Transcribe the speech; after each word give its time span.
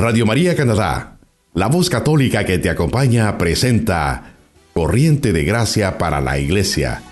Radio 0.00 0.24
María 0.24 0.56
Canadá, 0.56 1.18
la 1.52 1.66
voz 1.66 1.90
católica 1.90 2.46
que 2.46 2.58
te 2.58 2.70
acompaña, 2.70 3.36
presenta 3.36 4.32
Corriente 4.72 5.34
de 5.34 5.44
Gracia 5.44 5.98
para 5.98 6.22
la 6.22 6.38
Iglesia, 6.38 7.02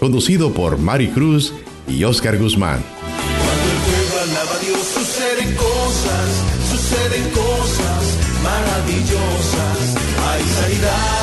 conducido 0.00 0.54
por 0.54 0.78
Mari 0.78 1.08
Cruz 1.08 1.52
y 1.86 2.04
Oscar 2.04 2.38
Guzmán. 2.38 2.80
Cuando 2.80 3.70
el 3.70 3.80
pueblo 3.84 4.22
alaba 4.22 4.54
a 4.54 4.58
Dios, 4.60 4.78
suceden 4.78 5.54
cosas, 5.56 6.30
suceden 6.70 7.30
cosas 7.32 8.02
maravillosas. 8.42 9.94
Hay 10.26 10.42
sanidad, 10.42 11.21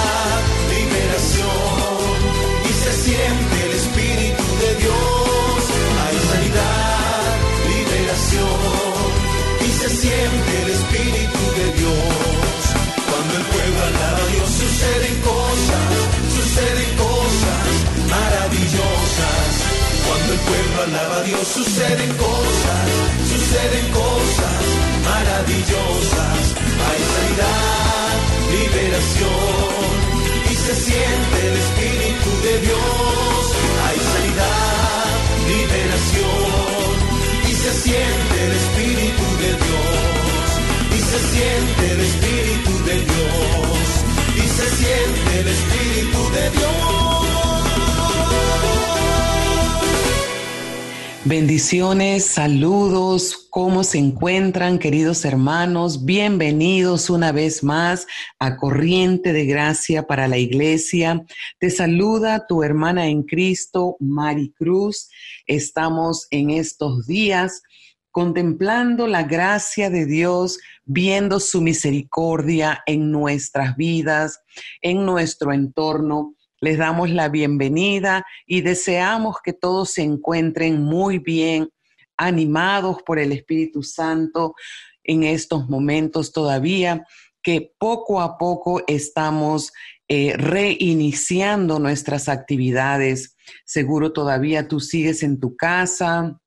suceden 14.79 15.19
cosas, 15.19 15.91
suceden 16.35 16.91
cosas 16.95 17.67
maravillosas. 18.07 19.51
Cuando 20.07 20.33
el 20.33 20.39
pueblo 20.39 20.77
alaba 20.87 21.17
a 21.17 21.23
Dios 21.23 21.45
suceden 21.47 22.11
cosas, 22.15 22.85
suceden 23.27 23.85
cosas 23.91 24.61
maravillosas. 25.03 26.39
Hay 26.87 27.01
sanidad, 27.13 28.11
liberación 28.55 29.91
y 30.49 30.55
se 30.55 30.73
siente 30.87 31.37
el 31.49 31.55
Espíritu 31.65 32.29
de 32.47 32.53
Dios. 32.67 33.41
Hay 33.85 33.99
sanidad, 34.13 35.11
liberación 35.55 36.93
y 37.49 37.53
se 37.63 37.71
siente 37.83 38.35
el 38.47 38.53
Espíritu 38.63 39.25
de 39.43 39.51
Dios. 39.65 40.47
Y 40.95 40.99
se 41.11 41.19
siente 41.31 41.91
el 41.91 41.99
Espíritu 41.99 42.28
de 46.31 46.49
Dios. 46.51 46.89
Bendiciones, 51.25 52.25
saludos, 52.25 53.47
¿cómo 53.51 53.83
se 53.83 53.99
encuentran 53.99 54.79
queridos 54.79 55.25
hermanos? 55.25 56.05
Bienvenidos 56.05 57.09
una 57.09 57.31
vez 57.31 57.63
más 57.63 58.07
a 58.39 58.57
Corriente 58.57 59.31
de 59.31 59.45
Gracia 59.45 60.07
para 60.07 60.27
la 60.27 60.37
Iglesia. 60.37 61.23
Te 61.59 61.69
saluda 61.69 62.47
tu 62.47 62.63
hermana 62.63 63.07
en 63.07 63.23
Cristo, 63.23 63.97
Mari 63.99 64.53
Cruz. 64.53 65.09
Estamos 65.45 66.25
en 66.31 66.49
estos 66.49 67.05
días 67.05 67.61
contemplando 68.11 69.07
la 69.07 69.23
gracia 69.23 69.89
de 69.89 70.05
Dios, 70.05 70.59
viendo 70.91 71.39
su 71.39 71.61
misericordia 71.61 72.81
en 72.87 73.11
nuestras 73.11 73.77
vidas, 73.77 74.41
en 74.81 75.05
nuestro 75.05 75.53
entorno. 75.53 76.33
Les 76.61 76.79
damos 76.79 77.11
la 77.11 77.29
bienvenida 77.29 78.25
y 78.47 78.61
deseamos 78.61 79.35
que 79.43 79.53
todos 79.53 79.91
se 79.91 80.01
encuentren 80.01 80.81
muy 80.81 81.19
bien, 81.19 81.69
animados 82.17 83.03
por 83.03 83.19
el 83.19 83.31
Espíritu 83.31 83.83
Santo 83.83 84.55
en 85.03 85.23
estos 85.23 85.69
momentos 85.69 86.33
todavía, 86.33 87.05
que 87.43 87.71
poco 87.77 88.19
a 88.19 88.39
poco 88.39 88.81
estamos 88.87 89.71
eh, 90.07 90.33
reiniciando 90.37 91.77
nuestras 91.77 92.27
actividades. 92.27 93.37
Seguro 93.63 94.11
todavía 94.11 94.67
tú 94.67 94.79
sigues 94.79 95.21
en 95.21 95.39
tu 95.39 95.55
casa, 95.55 96.41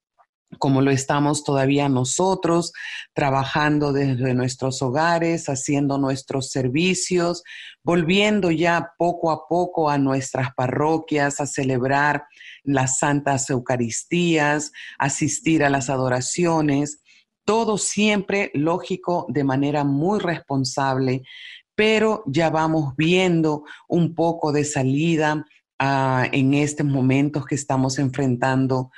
como 0.58 0.82
lo 0.82 0.90
estamos 0.90 1.44
todavía 1.44 1.88
nosotros, 1.88 2.72
trabajando 3.12 3.92
desde 3.92 4.34
nuestros 4.34 4.82
hogares, 4.82 5.48
haciendo 5.48 5.98
nuestros 5.98 6.50
servicios, 6.50 7.42
volviendo 7.82 8.50
ya 8.50 8.92
poco 8.98 9.30
a 9.30 9.48
poco 9.48 9.90
a 9.90 9.98
nuestras 9.98 10.54
parroquias 10.54 11.40
a 11.40 11.46
celebrar 11.46 12.24
las 12.62 12.98
santas 12.98 13.50
Eucaristías, 13.50 14.72
asistir 14.98 15.64
a 15.64 15.70
las 15.70 15.90
adoraciones, 15.90 17.02
todo 17.44 17.76
siempre 17.76 18.50
lógico 18.54 19.26
de 19.28 19.44
manera 19.44 19.84
muy 19.84 20.20
responsable, 20.20 21.22
pero 21.74 22.22
ya 22.26 22.50
vamos 22.50 22.94
viendo 22.96 23.64
un 23.88 24.14
poco 24.14 24.52
de 24.52 24.64
salida. 24.64 25.46
Uh, 25.82 26.30
en 26.30 26.54
estos 26.54 26.86
momentos 26.86 27.44
que 27.44 27.56
estamos 27.56 27.98
enfrentando 27.98 28.92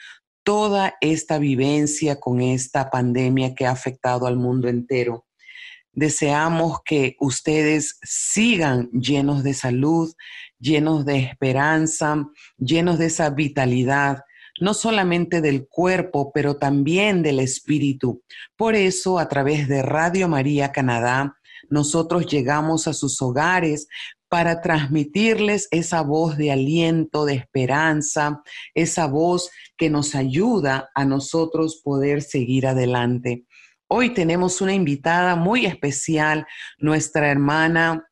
toda 0.44 0.94
esta 1.00 1.38
vivencia 1.38 2.20
con 2.20 2.40
esta 2.40 2.90
pandemia 2.90 3.54
que 3.54 3.66
ha 3.66 3.70
afectado 3.70 4.26
al 4.26 4.36
mundo 4.36 4.68
entero. 4.68 5.26
Deseamos 5.92 6.80
que 6.84 7.16
ustedes 7.20 7.98
sigan 8.02 8.90
llenos 8.90 9.42
de 9.42 9.54
salud, 9.54 10.12
llenos 10.58 11.04
de 11.04 11.18
esperanza, 11.18 12.28
llenos 12.58 12.98
de 12.98 13.06
esa 13.06 13.30
vitalidad, 13.30 14.22
no 14.60 14.74
solamente 14.74 15.40
del 15.40 15.66
cuerpo, 15.66 16.30
pero 16.32 16.56
también 16.56 17.22
del 17.22 17.40
espíritu. 17.40 18.22
Por 18.56 18.74
eso, 18.74 19.18
a 19.18 19.28
través 19.28 19.68
de 19.68 19.82
Radio 19.82 20.28
María 20.28 20.72
Canadá, 20.72 21.36
nosotros 21.70 22.26
llegamos 22.26 22.86
a 22.86 22.92
sus 22.92 23.20
hogares 23.22 23.88
para 24.28 24.60
transmitirles 24.60 25.68
esa 25.70 26.02
voz 26.02 26.36
de 26.36 26.50
aliento, 26.50 27.24
de 27.24 27.34
esperanza, 27.34 28.42
esa 28.74 29.06
voz 29.06 29.50
que 29.76 29.90
nos 29.90 30.14
ayuda 30.14 30.90
a 30.94 31.04
nosotros 31.04 31.80
poder 31.84 32.22
seguir 32.22 32.66
adelante. 32.66 33.44
Hoy 33.86 34.14
tenemos 34.14 34.60
una 34.60 34.74
invitada 34.74 35.36
muy 35.36 35.66
especial, 35.66 36.46
nuestra 36.78 37.30
hermana 37.30 38.08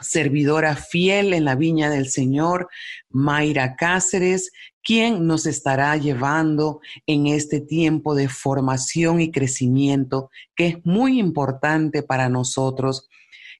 servidora 0.00 0.76
fiel 0.76 1.32
en 1.32 1.44
la 1.44 1.54
viña 1.54 1.88
del 1.88 2.08
Señor, 2.08 2.68
Mayra 3.08 3.76
Cáceres, 3.76 4.50
quien 4.82 5.26
nos 5.26 5.46
estará 5.46 5.96
llevando 5.96 6.80
en 7.06 7.26
este 7.26 7.60
tiempo 7.60 8.14
de 8.14 8.28
formación 8.28 9.20
y 9.20 9.30
crecimiento 9.30 10.30
que 10.54 10.66
es 10.66 10.76
muy 10.84 11.18
importante 11.18 12.02
para 12.02 12.28
nosotros 12.28 13.08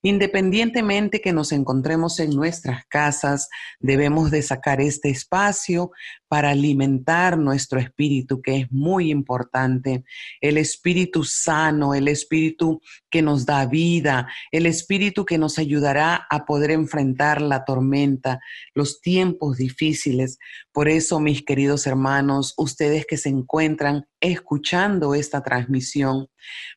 Independientemente 0.07 1.23
que 1.23 1.33
nos 1.33 1.51
encontremos 1.51 2.21
en 2.21 2.37
nuestras 2.37 2.85
casas, 2.85 3.49
debemos 3.81 4.31
de 4.31 4.43
sacar 4.43 4.83
este 4.83 5.09
espacio 5.09 5.93
para 6.35 6.51
alimentar 6.51 7.39
nuestro 7.39 7.79
espíritu, 7.79 8.43
que 8.43 8.57
es 8.57 8.73
muy 8.73 9.13
importante. 9.13 10.03
El 10.41 10.59
espíritu 10.59 11.23
sano, 11.23 11.95
el 11.95 12.09
espíritu 12.09 12.81
que 13.09 13.23
nos 13.23 13.47
da 13.47 13.65
vida, 13.67 14.27
el 14.51 14.67
espíritu 14.67 15.25
que 15.25 15.39
nos 15.39 15.61
ayudará 15.61 16.27
a 16.29 16.45
poder 16.45 16.73
enfrentar 16.73 17.41
la 17.41 17.65
tormenta, 17.65 18.41
los 18.75 19.01
tiempos 19.01 19.59
difíciles. 19.59 20.41
Por 20.73 20.89
eso, 20.89 21.21
mis 21.21 21.45
queridos 21.45 21.87
hermanos, 21.87 22.53
ustedes 22.57 23.07
que 23.07 23.17
se 23.17 23.29
encuentran 23.29 24.07
escuchando 24.19 25.15
esta 25.15 25.41
transmisión, 25.41 26.27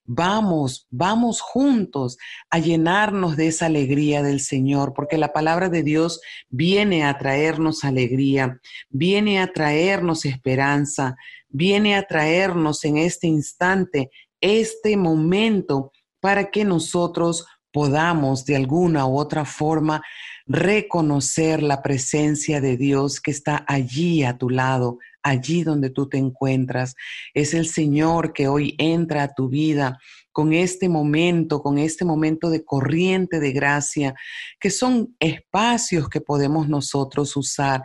vamos, 0.03 0.85
vamos 0.91 1.41
juntos 1.41 2.17
a 2.50 2.59
llenarnos 2.59 3.38
de 3.38 3.47
esa 3.47 3.66
alegría 3.66 4.22
del 4.22 4.40
Señor, 4.40 4.94
porque 4.94 5.17
la 5.17 5.34
palabra 5.34 5.69
de 5.69 5.81
Dios 5.81 6.22
viene 6.50 7.06
a 7.06 7.17
traernos 7.17 7.84
alegría, 7.84 8.59
viene 8.90 9.40
a 9.41 9.47
traernos 9.52 10.25
esperanza, 10.25 11.16
viene 11.50 11.96
a 11.96 12.03
traernos 12.03 12.84
en 12.85 12.97
este 12.97 13.28
instante, 13.28 14.09
este 14.41 14.97
momento, 14.97 15.91
para 16.19 16.50
que 16.52 16.66
nosotros 16.66 17.46
podamos 17.72 18.46
de 18.46 18.56
alguna 18.56 19.06
u 19.06 19.18
otra 19.18 19.46
forma 19.46 20.02
reconocer 20.46 21.62
la 21.62 21.81
presencia 21.81 22.62
de 22.62 22.78
Dios 22.78 23.19
que 23.19 23.31
está 23.31 23.63
allí 23.68 24.24
a 24.24 24.38
tu 24.38 24.50
lado, 24.50 24.97
allí 25.22 25.64
donde 25.64 25.90
tú 25.90 26.08
te 26.08 26.18
encuentras. 26.18 26.96
Es 27.34 27.53
el 27.53 27.68
Señor 27.68 28.34
que 28.34 28.47
hoy 28.47 28.75
entra 28.78 29.24
a 29.24 29.34
tu 29.34 29.50
vida 29.50 30.00
con 30.31 30.53
este 30.53 30.88
momento, 30.88 31.62
con 31.62 31.78
este 31.78 32.05
momento 32.05 32.49
de 32.49 32.64
corriente 32.64 33.40
de 33.40 33.52
gracia, 33.52 34.16
que 34.59 34.70
son 34.70 35.16
espacios 35.20 36.09
que 36.09 36.22
podemos 36.22 36.70
nosotros 36.70 37.35
usar 37.35 37.84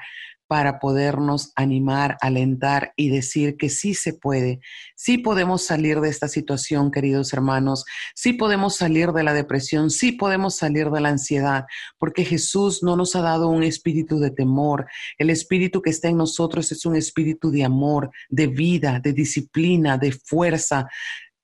para 0.52 0.80
podernos 0.80 1.50
animar, 1.56 2.18
alentar 2.20 2.92
y 2.94 3.08
decir 3.08 3.56
que 3.56 3.70
sí 3.70 3.94
se 3.94 4.12
puede, 4.12 4.60
sí 4.94 5.16
podemos 5.16 5.64
salir 5.64 5.98
de 6.02 6.10
esta 6.10 6.28
situación, 6.28 6.90
queridos 6.90 7.32
hermanos, 7.32 7.86
sí 8.14 8.34
podemos 8.34 8.76
salir 8.76 9.12
de 9.12 9.22
la 9.22 9.32
depresión, 9.32 9.88
sí 9.88 10.12
podemos 10.12 10.54
salir 10.54 10.90
de 10.90 11.00
la 11.00 11.08
ansiedad, 11.08 11.64
porque 11.96 12.26
Jesús 12.26 12.82
no 12.82 12.96
nos 12.96 13.16
ha 13.16 13.22
dado 13.22 13.48
un 13.48 13.62
espíritu 13.62 14.20
de 14.20 14.30
temor, 14.30 14.84
el 15.16 15.30
espíritu 15.30 15.80
que 15.80 15.88
está 15.88 16.08
en 16.08 16.18
nosotros 16.18 16.70
es 16.70 16.84
un 16.84 16.96
espíritu 16.96 17.50
de 17.50 17.64
amor, 17.64 18.10
de 18.28 18.46
vida, 18.48 19.00
de 19.02 19.14
disciplina, 19.14 19.96
de 19.96 20.12
fuerza. 20.12 20.86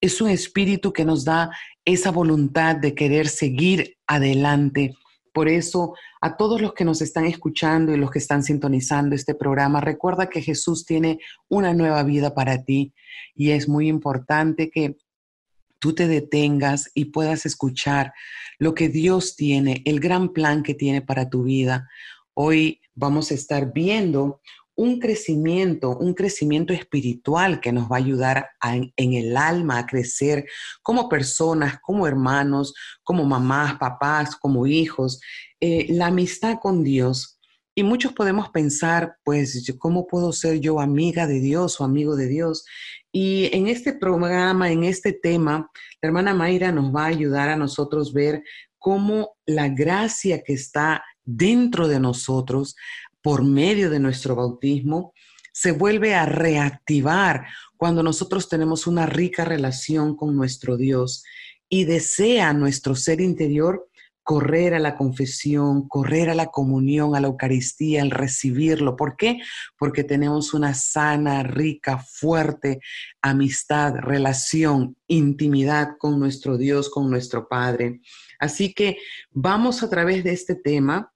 Es 0.03 0.21
un 0.21 0.29
espíritu 0.29 0.93
que 0.93 1.07
nos 1.07 1.25
da 1.25 1.49
esa 1.83 2.11
voluntad 2.11 2.77
de 2.77 2.95
querer 2.95 3.27
seguir 3.27 3.97
adelante 4.07 4.93
por 5.33 5.49
eso, 5.49 5.95
a 6.21 6.37
todos 6.37 6.61
los 6.61 6.73
que 6.75 6.85
nos 6.85 7.03
están 7.03 7.25
escuchando 7.25 7.93
y 7.93 7.97
los 7.97 8.11
que 8.11 8.19
están 8.19 8.43
sintonizando 8.43 9.15
este 9.15 9.35
programa, 9.35 9.81
recuerda 9.81 10.29
que 10.29 10.43
Jesús 10.43 10.85
tiene 10.85 11.19
una 11.49 11.75
nueva 11.75 12.03
vida 12.03 12.35
para 12.35 12.65
ti 12.65 12.93
y 13.35 13.51
es 13.51 13.69
muy 13.69 13.89
importante 13.89 14.71
que 14.71 14.97
tú 15.79 15.95
te 15.95 16.09
detengas 16.09 16.91
y 16.95 17.07
puedas 17.07 17.47
escuchar 17.47 18.13
lo 18.59 18.75
que 18.75 18.89
Dios 18.89 19.37
tiene, 19.37 19.83
el 19.85 20.01
gran 20.01 20.33
plan 20.33 20.63
que 20.63 20.75
tiene 20.75 21.03
para 21.03 21.29
tu 21.29 21.45
vida. 21.45 21.89
Hoy 22.35 22.81
vamos 22.95 23.31
a 23.31 23.35
estar 23.35 23.73
viendo 23.73 24.41
un 24.79 25.01
crecimiento, 25.01 25.99
un 25.99 26.15
crecimiento 26.15 26.73
espiritual 26.73 27.61
que 27.61 27.73
nos 27.73 27.91
va 27.91 27.97
a 27.97 27.99
ayudar 27.99 28.51
en 28.63 29.13
el 29.13 29.37
alma 29.37 29.79
a 29.79 29.87
crecer 29.87 30.47
como 30.83 31.09
personas, 31.09 31.81
como 31.83 32.07
hermanos, 32.07 32.75
como 33.03 33.25
mamás, 33.25 33.77
papás, 33.77 34.37
como 34.37 34.69
hijos. 34.69 35.21
Eh, 35.59 35.87
la 35.91 36.07
amistad 36.07 36.59
con 36.63 36.85
Dios. 36.85 37.41
Y 37.75 37.83
muchos 37.83 38.13
podemos 38.13 38.51
pensar, 38.51 39.17
pues, 39.25 39.69
¿cómo 39.81 40.07
puedo 40.07 40.33
ser 40.33 40.61
yo 40.61 40.79
amiga 40.79 41.27
de 41.27 41.41
Dios 41.41 41.81
o 41.81 41.85
amigo 41.85 42.15
de 42.15 42.29
Dios? 42.29 42.65
Y 43.11 43.51
en 43.53 43.67
este 43.67 43.93
programa, 43.95 44.71
en 44.71 44.85
este 44.85 45.13
tema, 45.13 45.69
la 46.01 46.07
hermana 46.07 46.35
Mayra 46.35 46.71
nos 46.71 46.95
va 46.95 47.07
a 47.07 47.09
ayudar 47.09 47.49
a 47.49 47.57
nosotros 47.57 48.13
ver 48.13 48.45
cómo 48.79 49.37
la 49.45 49.69
gracia 49.69 50.45
que 50.45 50.53
está 50.53 51.03
dentro 51.25 51.89
de 51.89 51.99
nosotros 51.99 52.77
por 53.23 53.45
medio 53.45 53.91
de 53.91 54.01
nuestro 54.01 54.35
bautismo, 54.37 55.13
se 55.53 55.73
vuelve 55.73 56.15
a 56.15 56.25
reactivar 56.25 57.47
cuando 57.77 58.03
nosotros 58.03 58.49
tenemos 58.49 58.87
una 58.87 59.07
rica 59.07 59.45
relación 59.45 60.17
con 60.17 60.37
nuestro 60.37 60.77
Dios 60.77 61.25
y 61.69 61.85
desea 61.85 62.53
nuestro 62.53 62.95
ser 62.95 63.21
interior 63.21 63.89
correr 64.29 64.75
a 64.75 64.79
la 64.79 64.95
confesión, 64.95 65.89
correr 65.89 66.29
a 66.29 66.35
la 66.35 66.49
comunión, 66.49 67.17
a 67.17 67.21
la 67.21 67.29
Eucaristía, 67.29 68.03
al 68.03 68.11
recibirlo. 68.11 68.95
¿Por 68.95 69.17
qué? 69.17 69.41
Porque 69.79 70.05
tenemos 70.05 70.53
una 70.53 70.75
sana, 70.75 71.43
rica, 71.43 71.97
fuerte 71.97 72.81
amistad, 73.23 73.95
relación, 73.95 74.99
intimidad 75.07 75.97
con 75.99 76.21
nuestro 76.21 76.59
Dios, 76.59 76.91
con 76.91 77.09
nuestro 77.09 77.49
Padre. 77.49 78.03
Así 78.39 78.75
que 78.75 78.99
vamos 79.31 79.83
a 79.83 79.89
través 79.89 80.23
de 80.23 80.33
este 80.33 80.57
tema 80.57 81.11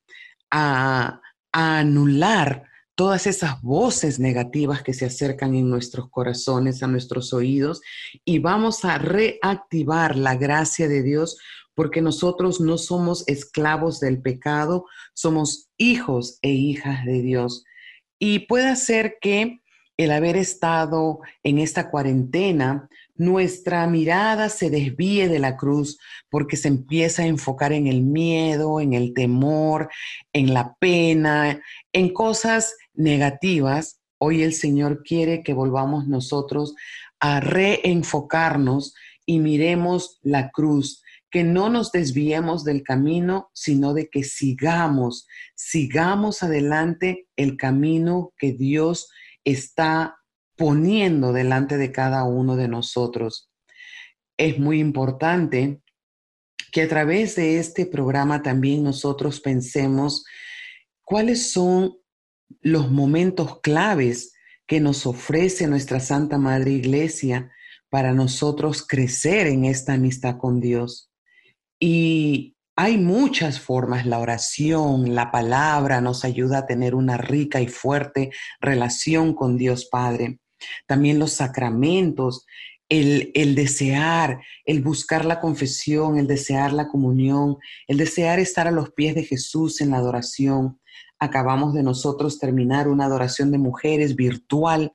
a 0.50 1.20
a 1.52 1.78
anular 1.78 2.64
todas 2.94 3.26
esas 3.26 3.60
voces 3.62 4.19
negativas 4.19 4.82
que 4.82 4.94
se 4.94 5.06
acercan 5.06 5.54
en 5.54 5.69
nuestros 5.69 6.10
corazones, 6.10 6.82
a 6.82 6.87
nuestros 6.87 7.32
oídos, 7.32 7.81
y 8.25 8.38
vamos 8.38 8.84
a 8.84 8.99
reactivar 8.99 10.16
la 10.16 10.37
gracia 10.37 10.88
de 10.88 11.02
Dios 11.02 11.38
porque 11.75 12.02
nosotros 12.02 12.60
no 12.60 12.76
somos 12.76 13.25
esclavos 13.26 13.99
del 13.99 14.20
pecado, 14.20 14.87
somos 15.14 15.70
hijos 15.78 16.38
e 16.43 16.50
hijas 16.50 17.04
de 17.06 17.22
Dios. 17.22 17.64
Y 18.19 18.40
puede 18.40 18.76
ser 18.76 19.16
que 19.20 19.62
el 19.96 20.10
haber 20.10 20.37
estado 20.37 21.20
en 21.43 21.58
esta 21.58 21.90
cuarentena 21.90 22.88
nuestra 23.14 23.87
mirada 23.87 24.49
se 24.49 24.70
desvíe 24.70 25.29
de 25.29 25.38
la 25.38 25.56
cruz 25.56 25.99
porque 26.31 26.56
se 26.56 26.69
empieza 26.69 27.23
a 27.23 27.26
enfocar 27.26 27.73
en 27.73 27.87
el 27.87 28.03
miedo, 28.03 28.81
en 28.81 28.94
el 28.94 29.14
temor, 29.14 29.91
en 30.32 30.55
la 30.55 30.75
pena, 30.81 31.61
en 31.93 32.12
cosas 32.12 32.75
negativas. 32.94 34.00
Hoy 34.19 34.43
el 34.43 34.55
Señor 34.55 35.03
quiere 35.03 35.43
que 35.43 35.53
volvamos 35.53 36.06
nosotros 36.06 36.75
a 37.20 37.41
reenfocarnos 37.41 38.94
y 39.26 39.38
miremos 39.38 40.19
la 40.23 40.50
cruz, 40.50 41.03
que 41.31 41.44
no 41.44 41.70
nos 41.70 41.93
desviemos 41.93 42.64
del 42.64 42.82
camino, 42.82 43.50
sino 43.55 43.94
de 43.94 44.09
que 44.09 44.25
sigamos, 44.25 45.26
sigamos 45.55 46.43
adelante 46.43 47.29
el 47.37 47.56
camino 47.56 48.32
que 48.37 48.53
Dios 48.53 49.09
está 49.44 50.17
poniendo 50.56 51.32
delante 51.32 51.76
de 51.76 51.93
cada 51.93 52.25
uno 52.25 52.56
de 52.56 52.69
nosotros. 52.69 53.50
Es 54.37 54.58
muy 54.58 54.81
importante 54.81 55.82
que 56.70 56.82
a 56.82 56.88
través 56.88 57.37
de 57.37 57.58
este 57.58 57.87
programa 57.87 58.43
también 58.43 58.82
nosotros 58.82 59.40
pensemos 59.40 60.25
cuáles 61.02 61.52
son 61.52 61.96
los 62.60 62.90
momentos 62.90 63.60
claves 63.60 64.32
que 64.66 64.81
nos 64.81 65.06
ofrece 65.06 65.66
nuestra 65.66 66.00
Santa 66.00 66.38
Madre 66.38 66.70
Iglesia 66.70 67.50
para 67.90 68.14
nosotros 68.14 68.87
crecer 68.87 69.46
en 69.46 69.64
esta 69.64 69.94
amistad 69.94 70.38
con 70.38 70.60
Dios. 70.60 71.10
Y 71.78 72.56
hay 72.75 72.96
muchas 72.96 73.60
formas, 73.60 74.06
la 74.06 74.19
oración, 74.19 75.14
la 75.14 75.31
palabra 75.31 76.00
nos 76.00 76.25
ayuda 76.25 76.58
a 76.58 76.66
tener 76.66 76.94
una 76.94 77.19
rica 77.19 77.60
y 77.60 77.69
fuerte 77.69 78.31
relación 78.60 79.34
con 79.34 79.58
Dios 79.58 79.88
Padre 79.90 80.38
también 80.87 81.19
los 81.19 81.32
sacramentos, 81.32 82.47
el, 82.88 83.31
el, 83.35 83.55
desear, 83.55 84.41
el 84.64 84.82
buscar 84.82 85.25
la 85.25 85.41
confesión, 85.41 86.19
el 86.19 86.26
desear 86.26 86.73
la 86.73 86.88
comunión, 86.88 87.56
el 87.87 87.97
desear 87.97 88.38
estar 88.38 88.67
a 88.69 88.73
los 88.73 88.91
pies 88.91 89.14
de 89.14 89.25
Jesús 89.25 89.81
en 89.81 89.91
la 89.91 89.99
adoración. 89.99 90.81
Acabamos 91.19 91.73
de 91.73 91.82
nosotros 91.82 92.38
terminar 92.38 92.88
una 92.88 93.06
adoración 93.06 93.50
de 93.50 93.59
mujeres 93.59 94.17
virtual 94.17 94.93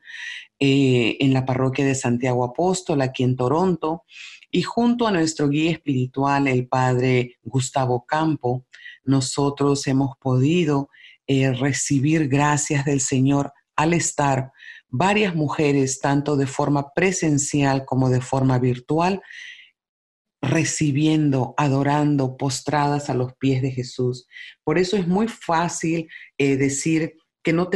eh, 0.60 1.18
en 1.19 1.34
la 1.34 1.46
parroquia 1.46 1.86
de 1.86 1.96
Santiago 1.96 2.44
Apóstol, 2.44 3.02
aquí 3.02 3.24
en 3.24 3.36
Toronto, 3.36 4.04
y 4.50 4.64
junto 4.64 5.06
a 5.06 5.12
nuestro 5.12 5.50
guía 5.50 5.72
espiritual, 5.72 6.48
el 6.48 6.68
padre 6.68 7.38
Gustavo 7.44 8.06
Campo, 8.08 8.66
nosotros 9.04 9.86
hemos 9.88 10.18
podido 10.18 10.90
eh, 11.28 11.52
recibir 11.54 12.28
gracias 12.28 12.86
del 12.86 13.02
Señor 13.02 13.52
al 13.75 13.94
estar 13.94 14.52
varias 14.89 15.36
mujeres, 15.36 16.00
tanto 16.00 16.38
de 16.38 16.48
forma 16.48 16.94
presencial 16.94 17.86
como 17.86 18.10
de 18.10 18.22
forma 18.22 18.60
virtual, 18.60 19.22
recibiendo, 20.42 21.54
adorando, 21.57 22.38
postradas 22.38 23.10
a 23.10 23.13
los 23.13 23.34
pies 23.36 23.62
de 23.62 23.72
Jesús. 23.72 24.28
Por 24.63 24.78
eso 24.78 24.95
es 24.98 25.07
muy 25.07 25.28
fácil 25.28 26.07
eh, 26.38 26.57
decir 26.57 27.16
que 27.44 27.54
no, 27.54 27.69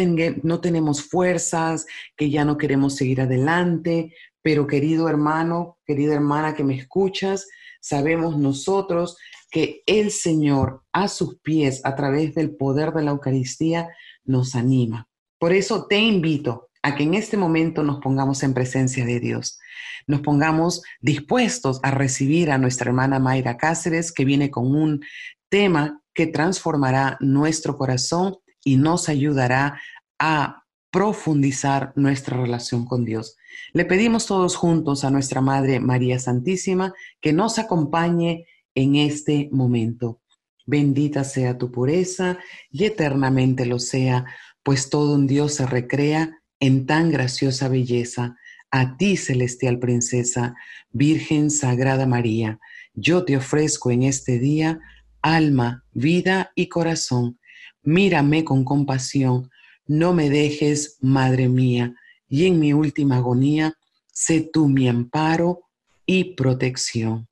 no 0.44 0.62
tenemos 0.62 1.04
fuerzas, 1.04 1.86
que 2.16 2.30
ya 2.30 2.46
no 2.46 2.58
queremos 2.58 2.96
seguir 2.96 3.22
adelante, 3.22 4.14
pero 4.42 4.68
querido 4.68 5.08
hermano, 5.08 5.78
querida 5.86 6.14
hermana 6.14 6.56
que 6.56 6.64
me 6.64 6.76
escuchas, 6.76 7.48
sabemos 7.80 8.38
nosotros 8.38 9.18
que 9.50 9.84
el 9.86 10.12
Señor 10.12 10.84
a 10.92 11.08
sus 11.08 11.40
pies, 11.40 11.82
a 11.84 11.96
través 11.96 12.34
del 12.36 12.56
poder 12.56 12.94
de 12.94 13.04
la 13.04 13.12
Eucaristía, 13.12 13.90
nos 14.24 14.56
anima. 14.56 15.08
Por 15.40 15.54
eso 15.54 15.88
te 15.88 15.98
invito 15.98 16.70
a 16.82 16.96
que 16.96 17.04
en 17.04 17.14
este 17.14 17.38
momento 17.38 17.84
nos 17.84 18.00
pongamos 18.00 18.44
en 18.44 18.54
presencia 18.54 19.06
de 19.06 19.20
Dios, 19.20 19.60
nos 20.08 20.22
pongamos 20.22 20.82
dispuestos 21.00 21.80
a 21.84 21.92
recibir 21.92 22.52
a 22.52 22.58
nuestra 22.58 22.90
hermana 22.90 23.20
Mayra 23.20 23.58
Cáceres, 23.58 24.12
que 24.12 24.26
viene 24.26 24.50
con 24.50 24.76
un 24.76 25.02
tema 25.50 26.02
que 26.14 26.28
transformará 26.28 27.18
nuestro 27.20 27.78
corazón 27.78 28.38
y 28.64 28.78
nos 28.78 29.10
ayudará 29.10 29.80
a 30.20 30.64
profundizar 30.92 31.94
nuestra 31.96 32.38
relación 32.38 32.86
con 32.86 33.06
Dios. 33.06 33.38
Le 33.74 33.86
pedimos 33.86 34.26
todos 34.26 34.56
juntos 34.56 35.04
a 35.04 35.10
nuestra 35.10 35.42
Madre 35.42 35.80
María 35.80 36.20
Santísima 36.20 36.94
que 37.22 37.32
nos 37.32 37.60
acompañe 37.60 38.46
en 38.76 38.96
este 38.96 39.50
momento. 39.52 40.20
Bendita 40.66 41.24
sea 41.24 41.58
tu 41.58 41.72
pureza 41.72 42.38
y 42.70 42.86
eternamente 42.86 43.66
lo 43.66 43.80
sea, 43.80 44.26
pues 44.64 44.90
todo 44.90 45.16
un 45.16 45.28
Dios 45.28 45.56
se 45.56 45.66
recrea 45.66 46.41
en 46.62 46.86
tan 46.86 47.12
graciosa 47.12 47.68
belleza, 47.68 48.38
a 48.70 48.96
ti, 48.96 49.18
celestial 49.18 49.80
princesa, 49.80 50.56
Virgen 50.92 51.52
Sagrada 51.52 52.06
María, 52.06 52.60
yo 52.94 53.26
te 53.26 53.36
ofrezco 53.36 53.92
en 53.92 54.04
este 54.04 54.40
día 54.40 54.80
alma, 55.22 55.84
vida 55.92 56.52
y 56.56 56.68
corazón. 56.68 57.40
Mírame 57.84 58.46
con 58.46 58.64
compasión, 58.64 59.50
no 59.88 60.14
me 60.14 60.30
dejes, 60.30 60.98
Madre 61.02 61.50
mía, 61.50 61.96
y 62.30 62.46
en 62.46 62.60
mi 62.60 62.74
última 62.74 63.18
agonía, 63.18 63.74
sé 64.14 64.42
tú 64.54 64.70
mi 64.70 64.88
amparo 64.88 65.64
y 66.06 66.36
protección. 66.36 67.28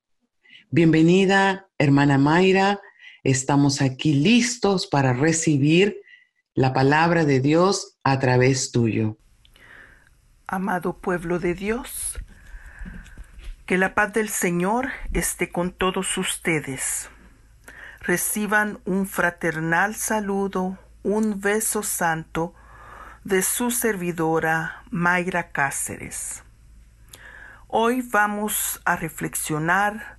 Bienvenida, 0.72 1.68
hermana 1.78 2.18
Mayra, 2.18 2.82
estamos 3.24 3.82
aquí 3.82 4.14
listos 4.14 4.88
para 4.88 5.14
recibir 5.14 6.02
la 6.56 6.74
palabra 6.74 7.26
de 7.26 7.40
Dios 7.40 7.98
a 8.04 8.20
través 8.20 8.72
tuyo. 8.72 9.19
Amado 10.52 10.98
pueblo 10.98 11.38
de 11.38 11.54
Dios, 11.54 12.18
que 13.68 13.78
la 13.78 13.94
paz 13.94 14.14
del 14.14 14.30
Señor 14.30 14.90
esté 15.14 15.52
con 15.52 15.72
todos 15.72 16.18
ustedes. 16.18 17.12
Reciban 18.00 18.80
un 18.84 19.06
fraternal 19.06 19.94
saludo, 19.94 20.80
un 21.04 21.40
beso 21.40 21.84
santo 21.84 22.56
de 23.24 23.44
su 23.44 23.70
servidora 23.70 24.82
Mayra 24.90 25.52
Cáceres. 25.52 26.44
Hoy 27.68 28.02
vamos 28.02 28.82
a 28.86 28.96
reflexionar, 28.96 30.18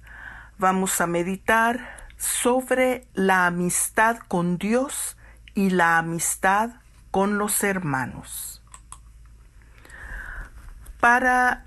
vamos 0.58 1.00
a 1.00 1.08
meditar 1.08 2.06
sobre 2.16 3.08
la 3.14 3.46
amistad 3.46 4.18
con 4.28 4.58
Dios 4.58 5.16
y 5.56 5.70
la 5.70 5.98
amistad 5.98 6.70
con 7.10 7.36
los 7.36 7.64
hermanos. 7.64 8.49
Para 11.00 11.64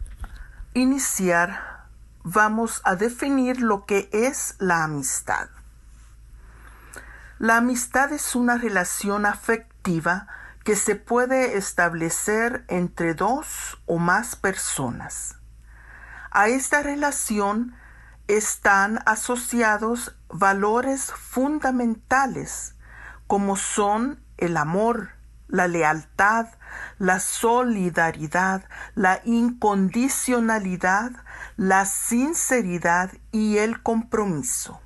iniciar 0.76 1.88
vamos 2.24 2.82
a 2.84 2.96
definir 2.96 3.62
lo 3.62 3.88
que 3.88 4.08
es 4.14 4.56
la 4.60 4.84
amistad. 4.84 5.50
La 7.40 7.58
amistad 7.58 8.14
es 8.14 8.36
una 8.36 8.58
relación 8.60 9.26
afectiva 9.26 10.28
que 10.64 10.76
se 10.76 10.96
puede 10.96 11.58
establecer 11.58 12.64
entre 12.68 13.16
dos 13.16 13.82
o 13.88 13.98
más 13.98 14.36
personas. 14.36 15.38
A 16.30 16.48
esta 16.48 16.84
relación 16.84 17.76
están 18.28 19.00
asociados 19.08 20.16
valores 20.30 21.12
fundamentales 21.12 22.76
como 23.26 23.56
son 23.56 24.24
el 24.38 24.58
amor, 24.58 25.10
la 25.48 25.68
lealtad, 25.68 26.50
la 26.98 27.20
solidaridad, 27.20 28.64
la 28.96 29.22
incondicionalidad, 29.26 31.12
la 31.58 31.86
sinceridad 31.86 33.12
y 33.32 33.58
el 33.58 33.82
compromiso. 33.82 34.80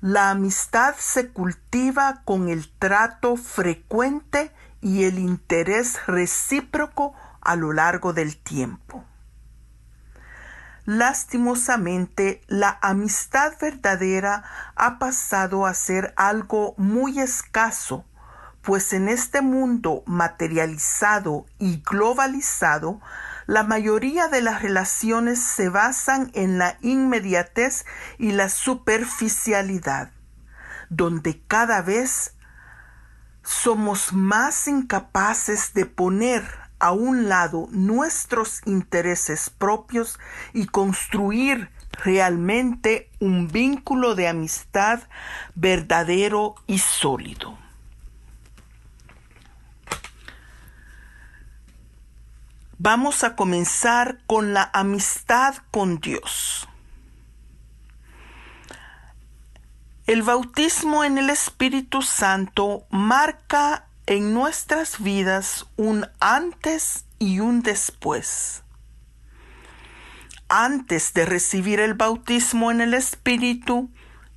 La 0.00 0.30
amistad 0.30 0.94
se 0.98 1.28
cultiva 1.28 2.22
con 2.24 2.48
el 2.48 2.70
trato 2.78 3.36
frecuente 3.36 4.52
y 4.80 5.04
el 5.04 5.18
interés 5.18 6.06
recíproco 6.06 7.14
a 7.40 7.56
lo 7.56 7.72
largo 7.72 8.12
del 8.12 8.36
tiempo. 8.36 9.04
Lastimosamente, 10.86 12.40
la 12.48 12.78
amistad 12.80 13.52
verdadera 13.60 14.42
ha 14.74 14.98
pasado 14.98 15.66
a 15.66 15.74
ser 15.74 16.14
algo 16.16 16.74
muy 16.78 17.20
escaso, 17.20 18.04
pues 18.62 18.92
en 18.92 19.08
este 19.08 19.40
mundo 19.40 20.02
materializado 20.06 21.46
y 21.58 21.82
globalizado, 21.82 23.00
la 23.46 23.62
mayoría 23.64 24.28
de 24.28 24.42
las 24.42 24.62
relaciones 24.62 25.40
se 25.40 25.68
basan 25.68 26.30
en 26.34 26.58
la 26.58 26.78
inmediatez 26.82 27.84
y 28.18 28.32
la 28.32 28.48
superficialidad, 28.48 30.12
donde 30.88 31.40
cada 31.48 31.82
vez 31.82 32.34
somos 33.42 34.12
más 34.12 34.68
incapaces 34.68 35.72
de 35.74 35.86
poner 35.86 36.44
a 36.78 36.92
un 36.92 37.28
lado 37.28 37.68
nuestros 37.72 38.60
intereses 38.66 39.50
propios 39.50 40.18
y 40.52 40.66
construir 40.66 41.70
realmente 42.04 43.10
un 43.20 43.48
vínculo 43.48 44.14
de 44.14 44.28
amistad 44.28 45.00
verdadero 45.54 46.54
y 46.66 46.78
sólido. 46.78 47.58
Vamos 52.82 53.24
a 53.24 53.36
comenzar 53.36 54.20
con 54.26 54.54
la 54.54 54.70
amistad 54.72 55.54
con 55.70 56.00
Dios. 56.00 56.66
El 60.06 60.22
bautismo 60.22 61.04
en 61.04 61.18
el 61.18 61.28
Espíritu 61.28 62.00
Santo 62.00 62.86
marca 62.88 63.84
en 64.06 64.32
nuestras 64.32 64.98
vidas 65.02 65.66
un 65.76 66.06
antes 66.20 67.04
y 67.18 67.40
un 67.40 67.60
después. 67.62 68.62
Antes 70.48 71.12
de 71.12 71.26
recibir 71.26 71.80
el 71.80 71.92
bautismo 71.92 72.70
en 72.70 72.80
el 72.80 72.94
Espíritu, 72.94 73.90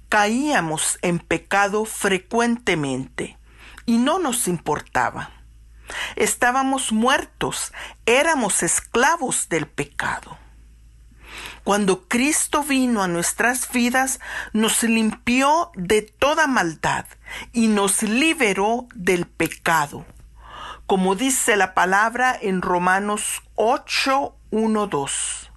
caíamos 0.09 0.99
en 1.01 1.19
pecado 1.19 1.85
frecuentemente 1.85 3.37
y 3.85 3.99
no 3.99 4.19
nos 4.19 4.49
importaba. 4.49 5.42
Estábamos 6.15 6.91
muertos, 6.91 7.73
éramos 8.05 8.63
esclavos 8.63 9.49
del 9.49 9.67
pecado. 9.67 10.37
Cuando 11.63 12.07
Cristo 12.07 12.63
vino 12.63 13.03
a 13.03 13.07
nuestras 13.07 13.71
vidas, 13.71 14.19
nos 14.51 14.83
limpió 14.83 15.71
de 15.75 16.01
toda 16.01 16.45
maldad 16.47 17.05
y 17.53 17.67
nos 17.67 18.03
liberó 18.03 18.87
del 18.93 19.25
pecado. 19.25 20.05
Como 20.85 21.15
dice 21.15 21.55
la 21.55 21.73
palabra 21.73 22.37
en 22.39 22.61
Romanos 22.61 23.41
8, 23.55 24.35
1, 24.51 24.87
2. 24.87 25.51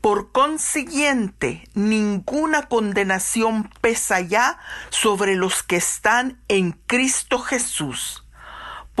Por 0.00 0.32
consiguiente, 0.32 1.68
ninguna 1.74 2.62
condenación 2.62 3.70
pesa 3.82 4.20
ya 4.20 4.58
sobre 4.88 5.36
los 5.36 5.62
que 5.62 5.76
están 5.76 6.40
en 6.48 6.72
Cristo 6.72 7.38
Jesús 7.38 8.24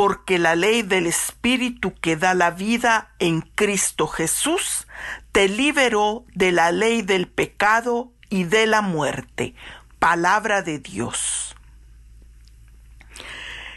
porque 0.00 0.38
la 0.38 0.56
ley 0.56 0.80
del 0.80 1.06
Espíritu 1.06 1.92
que 2.00 2.16
da 2.16 2.32
la 2.32 2.52
vida 2.52 3.10
en 3.18 3.42
Cristo 3.42 4.06
Jesús 4.06 4.86
te 5.30 5.46
liberó 5.46 6.24
de 6.34 6.52
la 6.52 6.72
ley 6.72 7.02
del 7.02 7.28
pecado 7.28 8.10
y 8.30 8.44
de 8.44 8.66
la 8.66 8.80
muerte. 8.80 9.54
Palabra 9.98 10.62
de 10.62 10.78
Dios. 10.78 11.54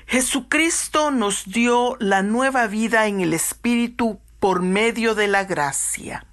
Jesucristo 0.08 1.12
nos 1.12 1.44
dio 1.44 1.98
la 2.00 2.24
nueva 2.24 2.68
vida 2.68 3.08
en 3.08 3.20
el 3.20 3.34
Espíritu 3.34 4.22
por 4.40 4.62
medio 4.62 5.16
de 5.16 5.28
la 5.28 5.44
gracia. 5.44 6.26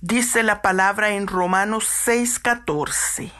Dice 0.00 0.44
la 0.44 0.62
palabra 0.62 1.10
en 1.10 1.26
Romanos 1.26 1.84
6:14 2.06 3.32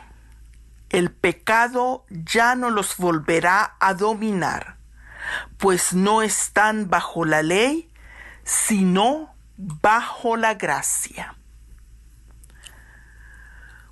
el 0.90 1.10
pecado 1.10 2.04
ya 2.08 2.54
no 2.54 2.70
los 2.70 2.96
volverá 2.96 3.76
a 3.80 3.94
dominar, 3.94 4.76
pues 5.58 5.92
no 5.92 6.22
están 6.22 6.88
bajo 6.88 7.24
la 7.24 7.42
ley, 7.42 7.90
sino 8.44 9.34
bajo 9.56 10.36
la 10.36 10.54
gracia. 10.54 11.34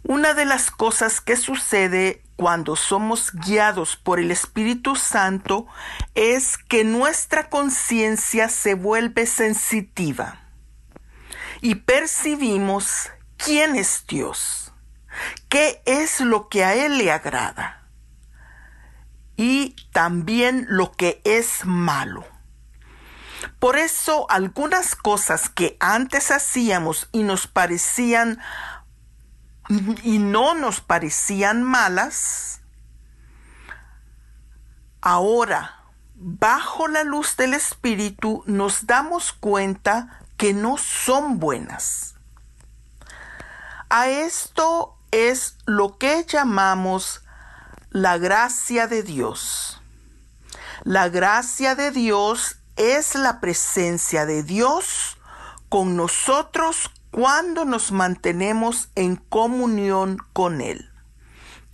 Una 0.03 0.35
de 0.35 0.45
las 0.45 0.71
cosas 0.71 1.21
que 1.21 1.37
sucede 1.37 2.23
cuando 2.37 2.77
somos 2.77 3.33
guiados 3.33 3.97
por 3.97 4.21
el 4.21 4.31
Espíritu 4.31 4.95
Santo 4.95 5.67
es 6.15 6.59
que 6.59 6.85
nuestra 6.85 7.49
conciencia 7.49 8.49
se 8.49 8.75
vuelve 8.75 9.27
sensitiva 9.27 10.41
y 11.61 11.77
percibimos 11.77 13.11
quién 13.37 13.75
es 13.75 14.05
Dios 14.07 14.73
qué 15.49 15.83
es 15.87 16.21
lo 16.21 16.49
que 16.49 16.65
a 16.65 16.75
Él 16.75 16.99
le 16.99 17.13
agrada 17.13 17.89
y 19.37 19.77
también 19.93 20.67
lo 20.69 20.93
que 20.93 21.21
es 21.25 21.65
malo. 21.65 22.25
Por 23.59 23.77
eso 23.77 24.31
algunas 24.31 24.97
cosas 24.97 25.49
que 25.49 25.77
antes 25.79 26.31
hacíamos 26.31 27.09
y 27.13 27.23
nos 27.23 27.47
parecían 27.47 28.41
y 30.03 30.19
no 30.19 30.55
nos 30.55 30.81
parecían 30.81 31.63
malas, 31.63 32.61
ahora, 35.01 35.83
bajo 36.15 36.89
la 36.89 37.03
luz 37.03 37.37
del 37.37 37.53
Espíritu, 37.55 38.45
nos 38.47 38.87
damos 38.87 39.33
cuenta 39.33 40.21
que 40.37 40.55
no 40.55 40.77
son 40.77 41.39
buenas. 41.39 42.15
A 43.89 44.09
esto 44.09 44.96
es 45.17 45.57
lo 45.65 45.97
que 45.97 46.27
llamamos 46.29 47.23
la 47.89 48.19
gracia 48.19 48.87
de 48.87 49.03
Dios. 49.03 49.81
La 50.85 51.09
gracia 51.09 51.75
de 51.75 51.91
Dios 51.91 52.59
es 52.77 53.15
la 53.15 53.41
presencia 53.41 54.27
de 54.27 54.43
Dios 54.43 55.17
con 55.71 55.97
nosotros 55.97 56.91
cuando 57.11 57.65
nos 57.65 57.93
mantenemos 57.93 58.91
en 58.95 59.17
comunión 59.17 60.19
con 60.35 60.61
Él. 60.61 60.91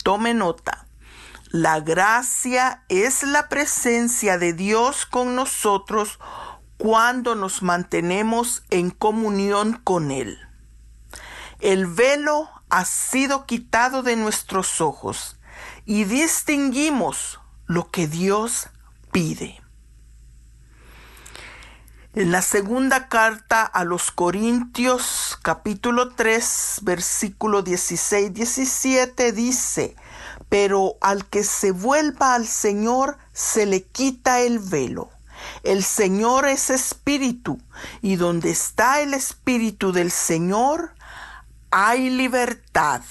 Tome 0.03 0.33
nota. 0.33 0.87
La 1.49 1.81
gracia 1.81 2.85
es 2.87 3.23
la 3.23 3.49
presencia 3.49 4.37
de 4.37 4.53
Dios 4.53 5.05
con 5.05 5.35
nosotros 5.35 6.17
cuando 6.77 7.35
nos 7.35 7.61
mantenemos 7.61 8.63
en 8.69 8.89
comunión 8.89 9.81
con 9.83 10.11
Él. 10.11 10.39
El 11.59 11.87
velo 11.87 12.49
ha 12.73 12.85
sido 12.85 13.45
quitado 13.45 14.01
de 14.01 14.15
nuestros 14.15 14.81
ojos 14.81 15.37
y 15.85 16.05
distinguimos 16.05 17.39
lo 17.67 17.91
que 17.91 18.07
Dios 18.07 18.67
pide. 19.11 19.61
En 22.15 22.31
la 22.31 22.41
segunda 22.41 23.09
carta 23.09 23.61
a 23.61 23.83
los 23.83 24.09
Corintios 24.09 25.37
capítulo 25.43 26.15
3 26.15 26.79
versículo 26.81 27.63
16-17 27.63 29.31
dice, 29.33 29.95
pero 30.49 30.95
al 30.99 31.27
que 31.27 31.43
se 31.43 31.69
vuelva 31.69 32.33
al 32.33 32.47
Señor 32.47 33.19
se 33.33 33.67
le 33.67 33.83
quita 33.83 34.39
el 34.39 34.57
velo. 34.57 35.11
El 35.61 35.83
Señor 35.83 36.47
es 36.47 36.71
espíritu, 36.71 37.59
y 38.01 38.15
donde 38.15 38.49
está 38.49 39.01
el 39.01 39.13
espíritu 39.13 39.91
del 39.91 40.09
Señor, 40.09 40.95
hay 41.75 42.11
libertad, 42.11 43.01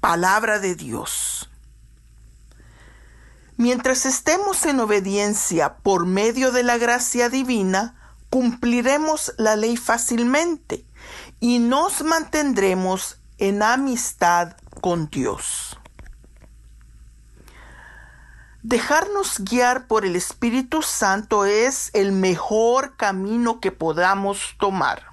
palabra 0.00 0.58
de 0.58 0.74
Dios. 0.74 1.48
Mientras 3.56 4.06
estemos 4.06 4.66
en 4.66 4.80
obediencia 4.80 5.76
por 5.76 6.04
medio 6.04 6.50
de 6.50 6.64
la 6.64 6.78
gracia 6.78 7.28
divina, 7.28 7.94
cumpliremos 8.28 9.34
la 9.38 9.54
ley 9.54 9.76
fácilmente, 9.76 10.84
y 11.38 11.60
nos 11.60 12.02
mantendremos 12.02 13.20
en 13.38 13.62
amistad 13.62 14.56
con 14.80 15.08
Dios. 15.10 15.78
Dejarnos 18.64 19.44
guiar 19.44 19.86
por 19.86 20.04
el 20.04 20.16
Espíritu 20.16 20.82
Santo 20.82 21.44
es 21.44 21.90
el 21.92 22.10
mejor 22.10 22.96
camino 22.96 23.60
que 23.60 23.70
podamos 23.70 24.56
tomar. 24.58 25.07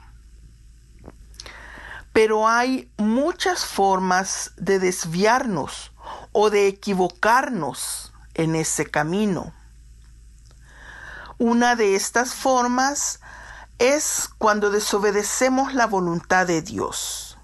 Pero 2.16 2.48
hay 2.48 2.90
muchas 2.96 3.66
formas 3.66 4.54
de 4.56 4.80
desviarnos 4.80 5.92
o 6.32 6.50
de 6.50 6.68
equivocarnos 6.68 8.14
en 8.36 8.56
ese 8.56 8.86
camino. 8.86 9.52
Una 11.38 11.76
de 11.76 11.96
estas 11.96 12.34
formas 12.34 13.20
es 13.80 14.30
cuando 14.38 14.70
desobedecemos 14.70 15.74
la 15.74 15.88
voluntad 15.88 16.48
de 16.48 16.62
Dios. 16.62 17.38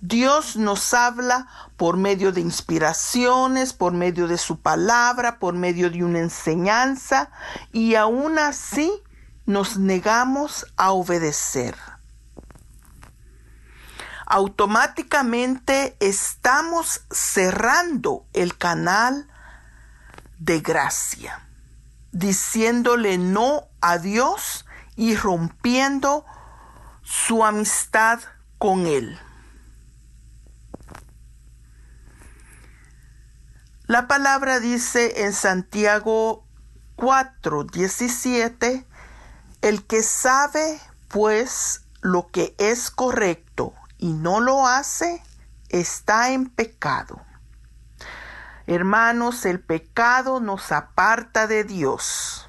Dios 0.00 0.56
nos 0.56 0.94
habla 0.94 1.46
por 1.76 1.98
medio 1.98 2.32
de 2.32 2.40
inspiraciones, 2.40 3.74
por 3.74 3.92
medio 3.92 4.26
de 4.26 4.38
su 4.38 4.58
palabra, 4.58 5.38
por 5.38 5.52
medio 5.52 5.90
de 5.90 6.02
una 6.02 6.20
enseñanza, 6.20 7.28
y 7.72 7.94
aún 7.94 8.38
así 8.38 8.90
nos 9.44 9.76
negamos 9.76 10.64
a 10.78 10.92
obedecer. 10.92 11.76
Automáticamente 14.28 15.96
estamos 16.00 17.02
cerrando 17.12 18.26
el 18.32 18.58
canal 18.58 19.28
de 20.40 20.58
gracia, 20.58 21.46
diciéndole 22.10 23.18
no 23.18 23.68
a 23.80 23.98
Dios 23.98 24.66
y 24.96 25.14
rompiendo 25.14 26.26
su 27.04 27.44
amistad 27.44 28.18
con 28.58 28.88
Él. 28.88 29.16
La 33.86 34.08
palabra 34.08 34.58
dice 34.58 35.22
en 35.24 35.34
Santiago 35.34 36.44
4, 36.96 37.62
17, 37.62 38.84
el 39.62 39.84
que 39.84 40.02
sabe 40.02 40.80
pues 41.06 41.82
lo 42.00 42.26
que 42.26 42.56
es 42.58 42.90
correcto 42.90 43.75
y 43.98 44.12
no 44.12 44.40
lo 44.40 44.66
hace, 44.66 45.22
está 45.68 46.30
en 46.30 46.48
pecado. 46.48 47.20
Hermanos, 48.66 49.44
el 49.46 49.60
pecado 49.60 50.40
nos 50.40 50.72
aparta 50.72 51.46
de 51.46 51.64
Dios. 51.64 52.48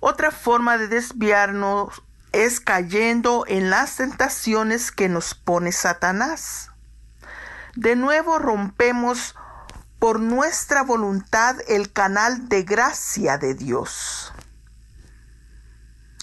Otra 0.00 0.30
forma 0.30 0.76
de 0.76 0.88
desviarnos 0.88 2.02
es 2.32 2.60
cayendo 2.60 3.44
en 3.48 3.70
las 3.70 3.96
tentaciones 3.96 4.92
que 4.92 5.08
nos 5.08 5.34
pone 5.34 5.72
Satanás. 5.72 6.70
De 7.74 7.96
nuevo 7.96 8.38
rompemos 8.38 9.34
por 9.98 10.20
nuestra 10.20 10.82
voluntad 10.82 11.56
el 11.66 11.92
canal 11.92 12.48
de 12.48 12.62
gracia 12.62 13.38
de 13.38 13.54
Dios. 13.54 14.32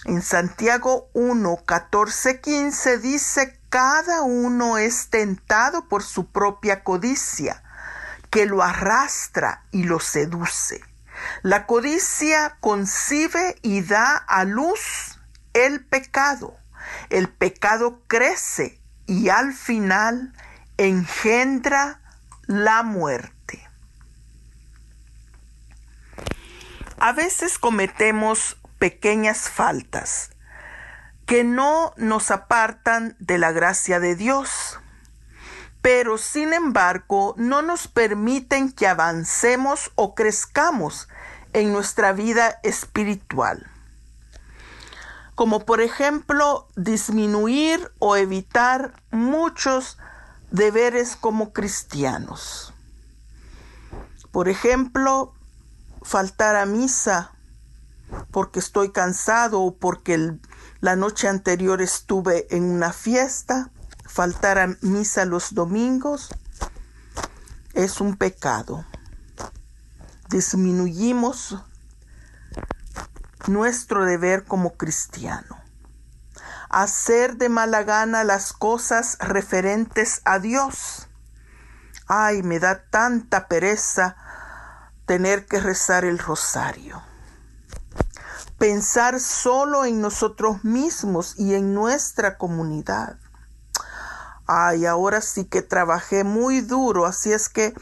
En 0.04 0.20
Santiago 0.20 1.08
1, 1.14 1.64
14, 1.64 2.40
15 2.40 2.98
dice, 2.98 3.58
cada 3.70 4.22
uno 4.22 4.76
es 4.76 5.08
tentado 5.08 5.88
por 5.88 6.02
su 6.02 6.26
propia 6.26 6.84
codicia, 6.84 7.62
que 8.28 8.44
lo 8.44 8.62
arrastra 8.62 9.64
y 9.70 9.84
lo 9.84 10.00
seduce. 10.00 10.82
La 11.42 11.64
codicia 11.66 12.58
concibe 12.60 13.56
y 13.62 13.80
da 13.80 14.16
a 14.16 14.44
luz 14.44 15.18
el 15.54 15.82
pecado. 15.82 16.54
El 17.08 17.30
pecado 17.30 18.02
crece 18.06 18.78
y 19.06 19.30
al 19.30 19.54
final 19.54 20.34
engendra 20.76 22.00
la 22.46 22.82
muerte. 22.82 23.66
A 26.98 27.12
veces 27.12 27.58
cometemos 27.58 28.58
pequeñas 28.84 29.48
faltas 29.48 30.28
que 31.24 31.42
no 31.42 31.94
nos 31.96 32.30
apartan 32.30 33.16
de 33.18 33.38
la 33.38 33.50
gracia 33.50 33.98
de 33.98 34.14
Dios 34.14 34.78
pero 35.80 36.18
sin 36.18 36.52
embargo 36.52 37.34
no 37.38 37.62
nos 37.62 37.88
permiten 37.88 38.70
que 38.70 38.86
avancemos 38.86 39.90
o 39.94 40.14
crezcamos 40.14 41.08
en 41.54 41.72
nuestra 41.72 42.12
vida 42.12 42.60
espiritual. 42.62 43.70
Como 45.34 45.64
por 45.64 45.80
ejemplo 45.80 46.68
disminuir 46.76 47.90
o 48.00 48.16
evitar 48.16 49.02
muchos 49.10 49.96
deberes 50.50 51.16
como 51.16 51.54
cristianos. 51.54 52.74
Por 54.30 54.50
ejemplo, 54.50 55.32
faltar 56.02 56.56
a 56.56 56.66
misa 56.66 57.33
porque 58.30 58.58
estoy 58.58 58.92
cansado 58.92 59.60
o 59.60 59.76
porque 59.76 60.38
la 60.80 60.96
noche 60.96 61.28
anterior 61.28 61.82
estuve 61.82 62.46
en 62.54 62.64
una 62.64 62.92
fiesta 62.92 63.70
faltar 64.06 64.58
a 64.58 64.76
misa 64.80 65.24
los 65.24 65.54
domingos 65.54 66.30
es 67.74 68.00
un 68.00 68.16
pecado. 68.16 68.84
Disminuimos 70.30 71.58
nuestro 73.48 74.04
deber 74.04 74.44
como 74.44 74.74
cristiano. 74.74 75.58
Hacer 76.70 77.36
de 77.36 77.48
mala 77.48 77.82
gana 77.82 78.24
las 78.24 78.52
cosas 78.52 79.18
referentes 79.20 80.22
a 80.24 80.38
Dios. 80.38 81.08
Ay, 82.06 82.42
me 82.42 82.58
da 82.58 82.84
tanta 82.84 83.48
pereza 83.48 84.16
tener 85.06 85.46
que 85.46 85.60
rezar 85.60 86.04
el 86.04 86.18
rosario. 86.18 87.02
Pensar 88.58 89.20
solo 89.20 89.84
en 89.84 90.00
nosotros 90.00 90.64
mismos 90.64 91.34
y 91.38 91.54
en 91.54 91.74
nuestra 91.74 92.38
comunidad. 92.38 93.18
Ay, 94.46 94.86
ahora 94.86 95.20
sí 95.20 95.46
que 95.46 95.62
trabajé 95.62 96.22
muy 96.22 96.60
duro, 96.60 97.06
así 97.06 97.32
es 97.32 97.48
que 97.48 97.74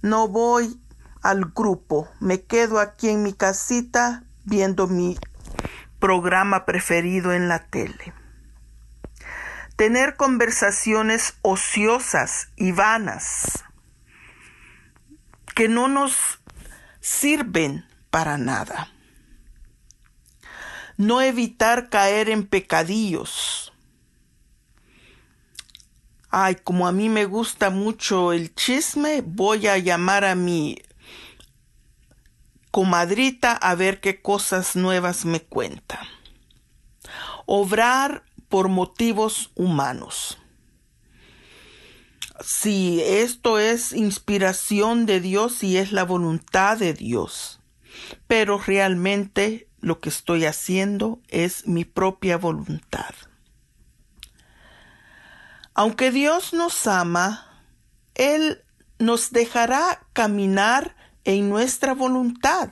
no 0.00 0.28
voy 0.28 0.80
al 1.22 1.46
grupo. 1.46 2.08
Me 2.20 2.42
quedo 2.42 2.78
aquí 2.78 3.08
en 3.08 3.22
mi 3.22 3.32
casita 3.32 4.22
viendo 4.44 4.86
mi 4.86 5.18
programa 5.98 6.66
preferido 6.66 7.32
en 7.32 7.48
la 7.48 7.66
tele. 7.66 8.12
Tener 9.76 10.16
conversaciones 10.16 11.34
ociosas 11.42 12.48
y 12.56 12.72
vanas 12.72 13.64
que 15.54 15.68
no 15.68 15.88
nos 15.88 16.40
sirven 17.00 17.84
para 18.10 18.38
nada. 18.38 18.93
No 20.96 21.20
evitar 21.20 21.88
caer 21.88 22.28
en 22.28 22.46
pecadillos 22.46 23.64
ay, 26.36 26.56
como 26.56 26.88
a 26.88 26.92
mí 26.92 27.08
me 27.08 27.26
gusta 27.26 27.70
mucho 27.70 28.32
el 28.32 28.52
chisme, 28.56 29.22
voy 29.24 29.68
a 29.68 29.78
llamar 29.78 30.24
a 30.24 30.34
mi 30.34 30.82
comadrita 32.72 33.52
a 33.52 33.76
ver 33.76 34.00
qué 34.00 34.20
cosas 34.20 34.74
nuevas 34.74 35.26
me 35.26 35.38
cuenta. 35.38 36.00
Obrar 37.46 38.24
por 38.48 38.68
motivos 38.68 39.52
humanos. 39.54 40.38
Si 42.40 43.00
esto 43.00 43.60
es 43.60 43.92
inspiración 43.92 45.06
de 45.06 45.20
Dios 45.20 45.62
y 45.62 45.76
es 45.76 45.92
la 45.92 46.02
voluntad 46.02 46.78
de 46.78 46.94
Dios, 46.94 47.60
pero 48.26 48.58
realmente 48.58 49.68
lo 49.84 50.00
que 50.00 50.08
estoy 50.08 50.46
haciendo 50.46 51.20
es 51.28 51.66
mi 51.66 51.84
propia 51.84 52.38
voluntad. 52.38 53.14
Aunque 55.74 56.10
Dios 56.10 56.54
nos 56.54 56.86
ama, 56.86 57.46
Él 58.14 58.62
nos 58.98 59.30
dejará 59.30 60.06
caminar 60.14 60.96
en 61.24 61.50
nuestra 61.50 61.92
voluntad 61.92 62.70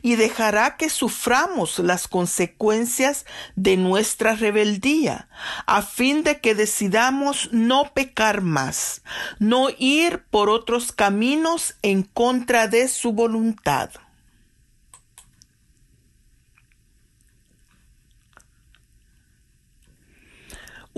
y 0.00 0.16
dejará 0.16 0.78
que 0.78 0.88
suframos 0.88 1.78
las 1.80 2.08
consecuencias 2.08 3.26
de 3.54 3.76
nuestra 3.76 4.34
rebeldía, 4.34 5.28
a 5.66 5.82
fin 5.82 6.22
de 6.22 6.40
que 6.40 6.54
decidamos 6.54 7.50
no 7.52 7.92
pecar 7.92 8.40
más, 8.40 9.02
no 9.38 9.68
ir 9.76 10.24
por 10.30 10.48
otros 10.48 10.92
caminos 10.92 11.74
en 11.82 12.04
contra 12.04 12.68
de 12.68 12.88
su 12.88 13.12
voluntad. 13.12 13.90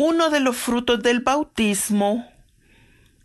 Uno 0.03 0.31
de 0.31 0.41
los 0.41 0.57
frutos 0.57 1.03
del 1.03 1.21
bautismo 1.21 2.27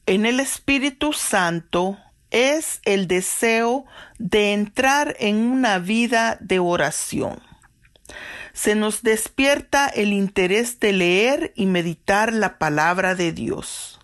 en 0.05 0.25
el 0.25 0.41
Espíritu 0.41 1.13
Santo 1.13 1.97
es 2.31 2.81
el 2.83 3.07
deseo 3.07 3.85
de 4.19 4.51
entrar 4.51 5.15
en 5.19 5.38
una 5.38 5.79
vida 5.79 6.38
de 6.41 6.59
oración. 6.59 7.41
se 8.51 8.75
nos 8.75 9.03
despierta 9.03 9.88
el 9.88 10.11
interés 10.11 10.81
de 10.81 10.91
leer 10.91 11.53
y 11.55 11.65
meditar 11.65 12.33
la 12.33 12.57
palabra 12.57 13.15
de 13.15 13.31
Dios. 13.31 14.01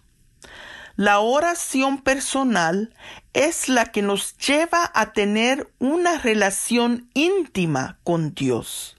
La 0.96 1.20
oración 1.20 2.02
personal 2.02 2.94
es 3.34 3.68
la 3.68 3.92
que 3.92 4.02
nos 4.02 4.38
lleva 4.38 4.90
a 4.94 5.12
tener 5.12 5.70
una 5.80 6.20
relación 6.20 7.10
íntima 7.14 8.00
con 8.06 8.34
Dios. 8.34 8.96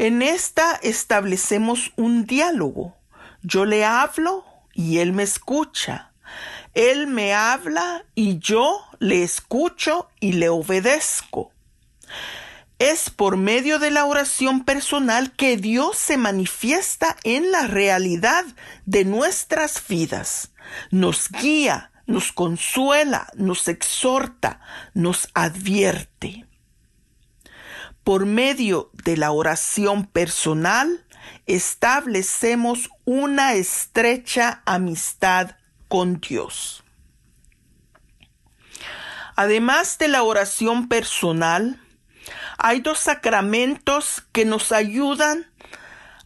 En 0.00 0.22
esta 0.22 0.76
establecemos 0.82 1.92
un 1.94 2.24
diálogo. 2.24 2.96
Yo 3.42 3.66
le 3.66 3.84
hablo 3.84 4.46
y 4.72 4.96
Él 4.96 5.12
me 5.12 5.24
escucha. 5.24 6.14
Él 6.72 7.06
me 7.06 7.34
habla 7.34 8.06
y 8.14 8.38
yo 8.38 8.80
le 8.98 9.22
escucho 9.22 10.08
y 10.18 10.32
le 10.32 10.48
obedezco. 10.48 11.52
Es 12.78 13.10
por 13.10 13.36
medio 13.36 13.78
de 13.78 13.90
la 13.90 14.06
oración 14.06 14.64
personal 14.64 15.32
que 15.32 15.58
Dios 15.58 15.98
se 15.98 16.16
manifiesta 16.16 17.14
en 17.22 17.52
la 17.52 17.66
realidad 17.66 18.46
de 18.86 19.04
nuestras 19.04 19.86
vidas. 19.86 20.52
Nos 20.90 21.28
guía, 21.28 21.92
nos 22.06 22.32
consuela, 22.32 23.30
nos 23.36 23.68
exhorta, 23.68 24.62
nos 24.94 25.28
advierte. 25.34 26.46
Por 28.10 28.26
medio 28.26 28.90
de 29.04 29.16
la 29.16 29.30
oración 29.30 30.04
personal, 30.04 31.06
establecemos 31.46 32.90
una 33.04 33.54
estrecha 33.54 34.62
amistad 34.66 35.52
con 35.86 36.20
Dios. 36.20 36.82
Además 39.36 39.96
de 39.98 40.08
la 40.08 40.24
oración 40.24 40.88
personal, 40.88 41.80
hay 42.58 42.80
dos 42.80 42.98
sacramentos 42.98 44.24
que 44.32 44.44
nos 44.44 44.72
ayudan 44.72 45.46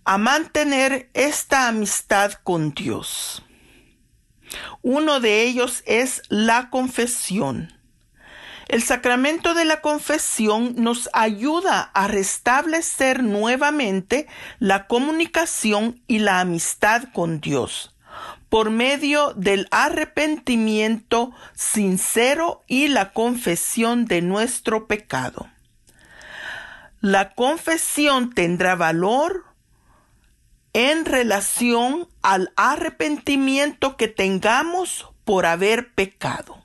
a 0.06 0.16
mantener 0.16 1.10
esta 1.12 1.68
amistad 1.68 2.32
con 2.32 2.72
Dios. 2.72 3.44
Uno 4.80 5.20
de 5.20 5.42
ellos 5.42 5.82
es 5.84 6.22
la 6.30 6.70
confesión. 6.70 7.78
El 8.68 8.82
sacramento 8.82 9.54
de 9.54 9.64
la 9.64 9.80
confesión 9.80 10.74
nos 10.76 11.10
ayuda 11.12 11.90
a 11.94 12.08
restablecer 12.08 13.22
nuevamente 13.22 14.26
la 14.58 14.86
comunicación 14.86 16.02
y 16.06 16.20
la 16.20 16.40
amistad 16.40 17.04
con 17.12 17.40
Dios 17.40 17.94
por 18.48 18.70
medio 18.70 19.32
del 19.34 19.66
arrepentimiento 19.72 21.32
sincero 21.54 22.62
y 22.68 22.86
la 22.86 23.12
confesión 23.12 24.04
de 24.06 24.22
nuestro 24.22 24.86
pecado. 24.86 25.48
La 27.00 27.34
confesión 27.34 28.32
tendrá 28.32 28.76
valor 28.76 29.44
en 30.72 31.04
relación 31.04 32.08
al 32.22 32.52
arrepentimiento 32.56 33.96
que 33.96 34.08
tengamos 34.08 35.08
por 35.24 35.46
haber 35.46 35.92
pecado. 35.92 36.63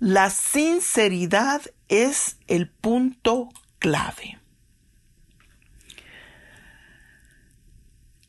La 0.00 0.30
sinceridad 0.30 1.60
es 1.88 2.38
el 2.46 2.70
punto 2.70 3.50
clave. 3.78 4.40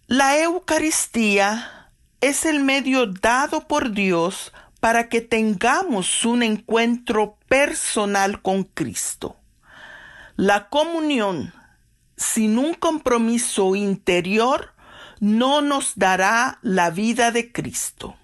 La 0.06 0.38
Eucaristía 0.38 1.90
es 2.20 2.44
el 2.44 2.60
medio 2.62 3.08
dado 3.08 3.70
por 3.70 3.92
Dios 3.94 4.52
para 4.82 5.08
que 5.08 5.22
tengamos 5.22 6.26
un 6.26 6.44
encuentro 6.44 7.38
personal 7.48 8.42
con 8.42 8.66
Cristo. 8.66 9.38
La 10.36 10.68
comunión 10.68 11.54
sin 12.18 12.58
un 12.58 12.74
compromiso 12.74 13.78
interior 13.78 14.74
no 15.22 15.62
nos 15.62 15.94
dará 15.96 16.60
la 16.64 16.90
vida 16.90 17.32
de 17.32 17.54
Cristo. 17.54 18.18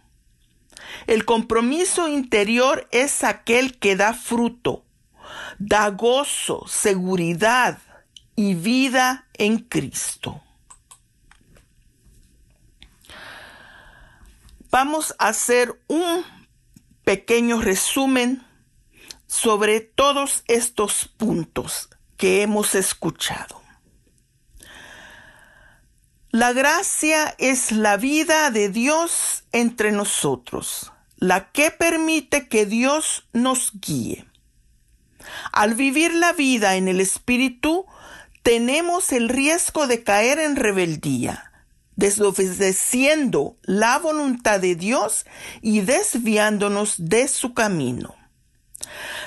El 1.06 1.26
compromiso 1.26 2.08
interior 2.08 2.88
es 2.92 3.24
aquel 3.24 3.78
que 3.78 3.96
da 3.96 4.14
fruto, 4.14 4.86
da 5.60 5.90
gozo, 5.90 6.66
seguridad 6.68 7.80
y 8.36 8.56
vida 8.56 9.28
en 9.34 9.60
Cristo. 9.60 10.42
Vamos 14.70 15.16
a 15.18 15.30
hacer 15.30 15.82
un 15.88 16.24
pequeño 17.04 17.62
resumen 17.62 18.46
sobre 19.28 19.80
todos 19.80 20.44
estos 20.48 21.08
puntos 21.18 21.90
que 22.18 22.42
hemos 22.42 22.76
escuchado. 22.76 23.67
La 26.32 26.52
gracia 26.52 27.34
es 27.38 27.72
la 27.72 27.96
vida 27.96 28.52
de 28.52 28.68
Dios 28.68 29.46
entre 29.54 29.94
nosotros, 29.94 30.92
la 31.16 31.52
que 31.52 31.72
permite 31.72 32.50
que 32.50 32.66
Dios 32.66 33.30
nos 33.32 33.72
guíe. 33.80 34.28
Al 35.54 35.74
vivir 35.76 36.14
la 36.14 36.34
vida 36.34 36.76
en 36.76 36.90
el 36.90 37.00
Espíritu, 37.00 37.86
tenemos 38.44 39.14
el 39.14 39.30
riesgo 39.30 39.88
de 39.88 40.04
caer 40.04 40.40
en 40.40 40.58
rebeldía, 40.58 41.52
desobedeciendo 41.96 43.56
la 43.62 43.98
voluntad 43.98 44.60
de 44.60 44.76
Dios 44.76 45.26
y 45.62 45.80
desviándonos 45.80 46.96
de 46.98 47.30
su 47.30 47.54
camino. 47.54 48.16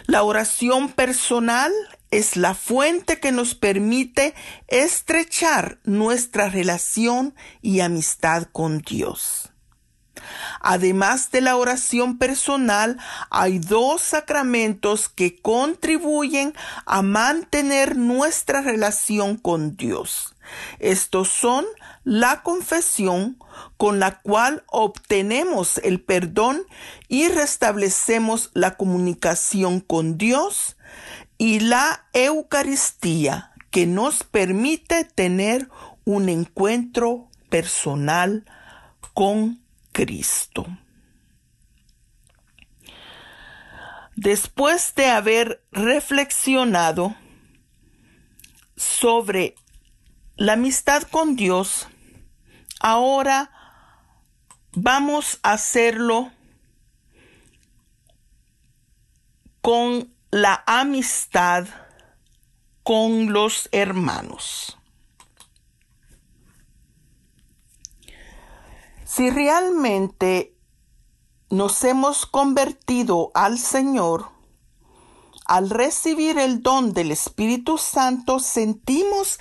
La 0.05 0.23
oración 0.23 0.91
personal 0.91 1.73
es 2.11 2.37
la 2.37 2.55
fuente 2.55 3.20
que 3.20 3.33
nos 3.33 3.55
permite 3.55 4.35
estrechar 4.68 5.79
nuestra 5.85 6.49
relación 6.49 7.35
y 7.62 7.81
amistad 7.81 8.49
con 8.53 8.79
Dios. 8.79 9.51
Además 10.61 11.31
de 11.31 11.40
la 11.40 11.57
oración 11.57 12.18
personal, 12.18 12.99
hay 13.31 13.59
dos 13.59 14.03
sacramentos 14.03 15.09
que 15.09 15.40
contribuyen 15.40 16.55
a 16.85 17.03
mantener 17.03 17.96
nuestra 17.96 18.61
relación 18.61 19.37
con 19.37 19.77
Dios. 19.77 20.35
Estos 20.79 21.29
son 21.29 21.64
la 22.05 22.42
confesión, 22.42 23.38
con 23.77 24.01
la 24.01 24.20
cual 24.20 24.64
obtenemos 24.66 25.79
el 25.79 26.03
perdón 26.03 26.62
y 27.09 27.29
restablecemos 27.29 28.51
la 28.53 28.77
comunicación 28.77 29.81
con 29.81 30.18
Dios, 30.18 30.77
y 31.40 31.61
la 31.61 32.07
Eucaristía, 32.12 33.53
que 33.70 33.87
nos 33.87 34.24
permite 34.24 35.07
tener 35.07 35.70
un 36.05 36.29
encuentro 36.29 37.31
personal 37.48 38.44
con 39.14 39.64
Cristo. 39.90 40.66
Después 44.16 44.94
de 44.96 45.07
haber 45.07 45.64
reflexionado 45.72 47.16
sobre 48.76 49.55
la 50.37 50.53
amistad 50.53 51.05
con 51.05 51.37
Dios, 51.37 51.88
ahora 52.81 53.50
vamos 54.72 55.40
a 55.42 55.53
hacerlo 55.53 56.33
con 59.62 60.20
la 60.33 60.62
amistad 60.66 61.66
con 62.85 63.33
los 63.33 63.69
hermanos. 63.73 64.79
Si 69.05 69.29
realmente 69.29 70.55
nos 71.51 71.83
hemos 71.83 72.27
convertido 72.27 73.33
al 73.35 73.59
Señor, 73.59 74.29
al 75.47 75.69
recibir 75.69 76.38
el 76.38 76.62
don 76.62 76.93
del 76.93 77.11
Espíritu 77.11 77.77
Santo, 77.77 78.38
sentimos 78.38 79.40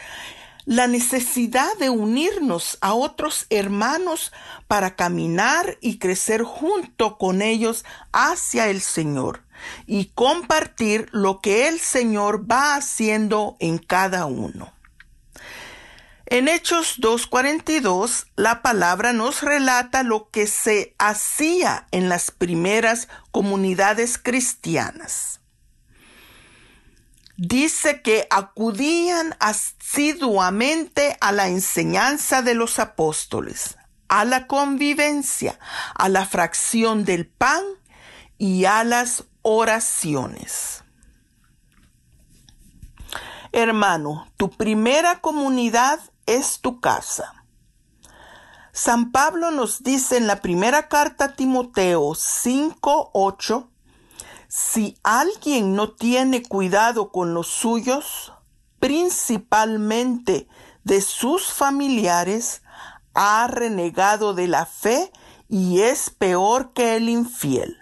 la 0.66 0.88
necesidad 0.88 1.78
de 1.78 1.92
unirnos 1.92 2.80
a 2.82 2.96
otros 2.96 3.46
hermanos 3.52 4.32
para 4.68 4.96
caminar 4.96 5.78
y 5.82 6.00
crecer 6.00 6.42
junto 6.42 7.20
con 7.20 7.44
ellos 7.44 7.86
hacia 8.12 8.70
el 8.70 8.82
Señor 8.82 9.48
y 9.86 10.12
compartir 10.16 11.08
lo 11.12 11.42
que 11.42 11.68
el 11.68 11.80
Señor 11.80 12.50
va 12.50 12.76
haciendo 12.76 13.58
en 13.60 13.78
cada 13.78 14.26
uno. 14.26 14.74
En 16.32 16.48
Hechos 16.48 17.00
2.42, 17.00 18.28
la 18.36 18.62
palabra 18.62 19.14
nos 19.14 19.42
relata 19.42 20.04
lo 20.04 20.30
que 20.30 20.46
se 20.46 20.94
hacía 21.00 21.88
en 21.90 22.08
las 22.08 22.30
primeras 22.30 23.08
comunidades 23.32 24.20
cristianas. 24.20 25.40
Dice 27.36 28.04
que 28.04 28.28
acudían 28.30 29.36
asiduamente 29.40 31.18
a 31.20 31.32
la 31.32 31.48
enseñanza 31.48 32.44
de 32.44 32.54
los 32.54 32.78
apóstoles, 32.78 33.78
a 34.08 34.24
la 34.24 34.46
convivencia, 34.46 35.58
a 35.96 36.10
la 36.10 36.28
fracción 36.28 37.06
del 37.06 37.26
pan 37.26 37.64
y 38.38 38.66
a 38.66 38.84
las 38.84 39.24
oraciones. 39.42 40.84
Hermano, 43.52 44.28
tu 44.38 44.50
primera 44.52 45.22
comunidad 45.22 46.00
es 46.26 46.60
tu 46.62 46.80
casa. 46.80 47.34
San 48.72 49.12
Pablo 49.12 49.52
nos 49.52 49.84
dice 49.84 50.18
en 50.18 50.28
la 50.28 50.42
primera 50.42 50.88
carta 50.88 51.26
a 51.26 51.36
Timoteo 51.36 52.14
5:8, 52.14 53.70
si 54.48 54.98
alguien 55.04 55.76
no 55.76 55.92
tiene 55.92 56.44
cuidado 56.44 57.12
con 57.12 57.34
los 57.34 57.48
suyos, 57.48 58.34
principalmente 58.80 60.48
de 60.84 61.02
sus 61.02 61.52
familiares, 61.52 62.62
ha 63.14 63.48
renegado 63.48 64.34
de 64.34 64.48
la 64.48 64.66
fe 64.66 65.12
y 65.50 65.82
es 65.82 66.10
peor 66.10 66.74
que 66.74 66.96
el 66.96 67.10
infiel. 67.10 67.78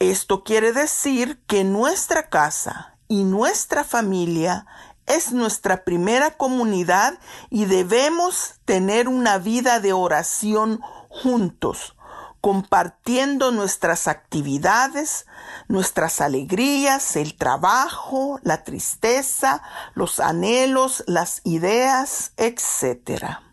Esto 0.00 0.44
quiere 0.44 0.72
decir 0.72 1.42
que 1.46 1.62
nuestra 1.62 2.30
casa 2.30 2.96
y 3.06 3.24
nuestra 3.24 3.84
familia 3.84 4.64
es 5.04 5.32
nuestra 5.32 5.84
primera 5.84 6.38
comunidad 6.38 7.18
y 7.50 7.66
debemos 7.66 8.54
tener 8.64 9.08
una 9.08 9.36
vida 9.36 9.78
de 9.78 9.92
oración 9.92 10.80
juntos, 11.10 11.96
compartiendo 12.40 13.52
nuestras 13.52 14.08
actividades, 14.08 15.26
nuestras 15.68 16.22
alegrías, 16.22 17.16
el 17.16 17.36
trabajo, 17.36 18.40
la 18.42 18.64
tristeza, 18.64 19.62
los 19.92 20.18
anhelos, 20.18 21.04
las 21.08 21.42
ideas, 21.44 22.32
etc. 22.38 23.49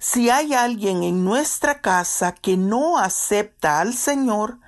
Si 0.00 0.30
hay 0.30 0.54
alguien 0.54 1.02
en 1.02 1.26
nuestra 1.26 1.82
casa 1.82 2.34
que 2.34 2.56
no 2.56 2.96
acepta 2.98 3.80
al 3.80 3.92
Señor, 3.92 4.58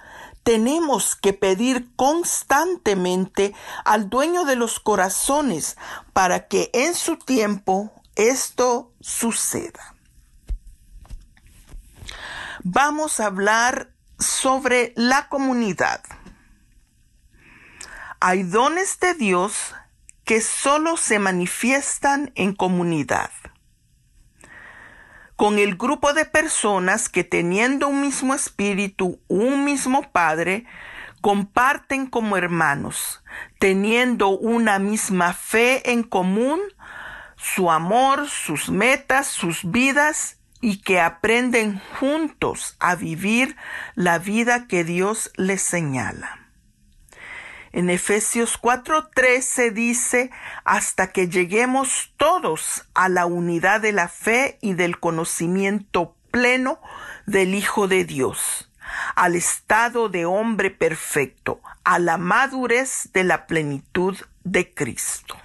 tenemos 0.43 1.17
que 1.17 1.33
pedir 1.33 1.91
constantemente 1.97 3.55
al 3.87 4.11
dueño 4.11 4.45
de 4.45 4.57
los 4.57 4.79
corazones 4.79 5.79
para 6.13 6.49
que 6.49 6.69
en 6.75 6.95
su 6.95 7.17
tiempo 7.17 7.91
esto 8.15 8.93
suceda. 9.01 9.95
Vamos 12.63 13.19
a 13.19 13.27
hablar 13.27 13.91
sobre 14.19 14.93
la 14.97 15.31
comunidad. 15.31 16.03
Hay 18.21 18.43
dones 18.43 19.01
de 19.01 19.15
Dios 19.15 19.75
que 20.25 20.43
solo 20.43 20.99
se 20.99 21.19
manifiestan 21.19 22.33
en 22.35 22.55
comunidad 22.55 23.31
con 25.43 25.59
el 25.59 25.75
grupo 25.75 26.13
de 26.13 26.25
personas 26.25 27.09
que 27.09 27.25
teniendo 27.25 27.89
un 27.89 28.01
mismo 28.01 28.33
espíritu, 28.33 29.19
un 29.27 29.65
mismo 29.65 30.09
Padre, 30.13 30.67
comparten 31.21 32.07
como 32.07 32.37
hermanos, 32.37 33.25
teniendo 33.59 34.29
una 34.29 34.79
misma 34.79 35.33
fe 35.33 35.91
en 35.91 36.05
común, 36.05 36.61
su 37.35 37.73
amor, 37.73 38.29
sus 38.29 38.71
metas, 38.71 39.27
sus 39.27 39.69
vidas, 39.69 40.39
y 40.61 40.77
que 40.77 41.01
aprenden 41.01 41.81
juntos 41.99 42.77
a 42.79 42.95
vivir 42.95 43.57
la 43.97 44.21
vida 44.21 44.69
que 44.69 44.85
Dios 44.85 45.33
les 45.35 45.61
señala. 45.61 46.42
En 47.73 47.89
Efesios 47.89 48.61
4:13 48.61 49.73
dice, 49.73 50.31
hasta 50.65 51.11
que 51.11 51.29
lleguemos 51.29 52.13
todos 52.19 52.85
a 52.93 53.09
la 53.09 53.25
unidad 53.25 53.81
de 53.81 53.93
la 53.93 54.09
fe 54.09 54.59
y 54.61 54.75
del 54.75 55.01
conocimiento 55.01 56.15
pleno 56.31 56.81
del 57.25 57.55
Hijo 57.55 57.89
de 57.89 58.05
Dios, 58.05 58.71
al 59.15 59.37
estado 59.37 60.11
de 60.11 60.27
hombre 60.27 60.71
perfecto, 60.71 61.63
a 61.83 61.99
la 61.99 62.19
madurez 62.19 63.09
de 63.15 63.25
la 63.25 63.47
plenitud 63.47 64.19
de 64.45 64.73
Cristo. 64.75 65.37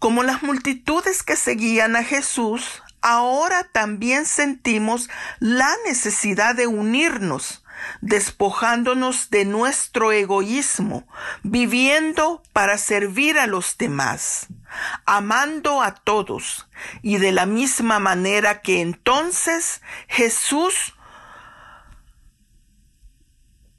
Como 0.00 0.24
las 0.24 0.42
multitudes 0.42 1.22
que 1.22 1.36
seguían 1.36 1.94
a 1.94 2.02
Jesús, 2.02 2.82
ahora 3.00 3.62
también 3.72 4.26
sentimos 4.26 5.08
la 5.38 5.70
necesidad 5.86 6.56
de 6.56 6.66
unirnos 6.66 7.61
despojándonos 8.00 9.30
de 9.30 9.44
nuestro 9.44 10.12
egoísmo, 10.12 11.06
viviendo 11.42 12.42
para 12.52 12.78
servir 12.78 13.38
a 13.38 13.46
los 13.46 13.76
demás, 13.78 14.48
amando 15.04 15.82
a 15.82 15.94
todos, 15.94 16.68
y 17.02 17.18
de 17.18 17.32
la 17.32 17.46
misma 17.46 17.98
manera 17.98 18.60
que 18.60 18.80
entonces 18.80 19.82
Jesús 20.08 20.94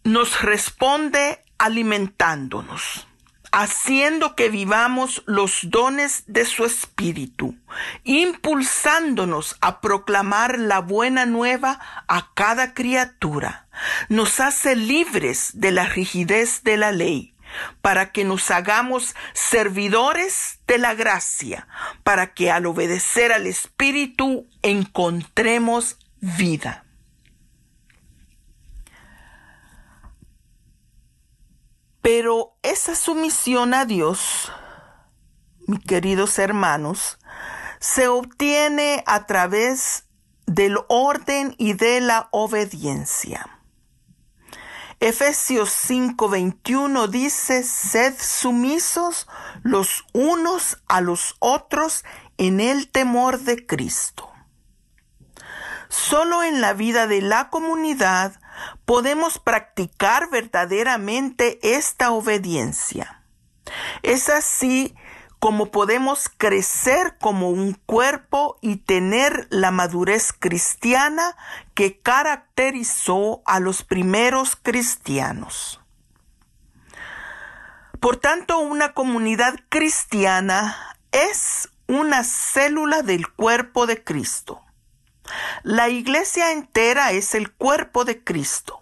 nos 0.04 0.42
responde 0.42 1.44
alimentándonos 1.58 3.08
haciendo 3.54 4.36
que 4.36 4.50
vivamos 4.50 5.22
los 5.28 5.60
dones 5.70 6.24
de 6.26 6.44
su 6.44 6.66
Espíritu, 6.66 7.56
impulsándonos 8.04 9.58
a 9.62 9.80
proclamar 9.80 10.58
la 10.58 10.80
buena 10.80 11.28
nueva 11.28 11.80
a 12.08 12.32
cada 12.34 12.74
criatura. 12.74 13.68
Nos 14.10 14.40
hace 14.40 14.76
libres 14.76 15.52
de 15.54 15.72
la 15.72 15.86
rigidez 15.86 16.64
de 16.64 16.78
la 16.78 16.92
ley, 16.92 17.36
para 17.84 18.12
que 18.12 18.24
nos 18.24 18.50
hagamos 18.50 19.16
servidores 19.34 20.60
de 20.66 20.80
la 20.80 20.96
gracia, 20.96 21.68
para 22.04 22.34
que 22.34 22.50
al 22.50 22.66
obedecer 22.66 23.32
al 23.32 23.46
Espíritu 23.46 24.48
encontremos 24.64 26.00
vida. 26.20 26.83
Pero 32.04 32.58
esa 32.64 32.96
sumisión 32.96 33.74
a 33.74 33.86
Dios, 33.86 34.52
mis 35.68 35.80
queridos 35.80 36.38
hermanos, 36.38 37.18
se 37.80 38.10
obtiene 38.10 39.06
a 39.08 39.26
través 39.26 40.04
del 40.46 40.78
orden 40.90 41.56
y 41.58 41.74
de 41.74 42.02
la 42.02 42.28
obediencia. 42.32 43.48
Efesios 45.00 45.70
5:21 45.70 47.08
dice, 47.08 47.64
sed 47.64 48.16
sumisos 48.20 49.26
los 49.62 50.04
unos 50.12 50.84
a 50.90 51.00
los 51.00 51.38
otros 51.40 52.04
en 52.38 52.60
el 52.60 52.90
temor 52.92 53.40
de 53.40 53.66
Cristo. 53.66 54.30
Solo 55.88 56.44
en 56.44 56.60
la 56.60 56.74
vida 56.74 57.08
de 57.08 57.22
la 57.22 57.50
comunidad 57.50 58.42
podemos 58.86 59.40
practicar 59.40 60.30
verdaderamente 60.30 61.60
esta 61.62 62.12
obediencia. 62.12 63.24
Es 64.02 64.30
así 64.30 64.96
como 65.40 65.72
podemos 65.72 66.30
crecer 66.38 67.18
como 67.20 67.50
un 67.50 67.74
cuerpo 67.74 68.58
y 68.62 68.78
tener 68.78 69.48
la 69.50 69.72
madurez 69.72 70.32
cristiana 70.32 71.36
que 71.74 72.00
caracterizó 72.00 73.42
a 73.46 73.60
los 73.60 73.84
primeros 73.84 74.56
cristianos. 74.56 75.82
Por 78.00 78.18
tanto, 78.18 78.60
una 78.60 78.94
comunidad 78.94 79.56
cristiana 79.68 80.96
es 81.12 81.70
una 81.88 82.24
célula 82.24 83.02
del 83.02 83.30
cuerpo 83.30 83.86
de 83.86 84.04
Cristo. 84.04 84.62
La 85.64 85.90
iglesia 85.90 86.52
entera 86.52 87.12
es 87.12 87.36
el 87.36 87.52
cuerpo 87.52 88.06
de 88.06 88.24
Cristo. 88.24 88.82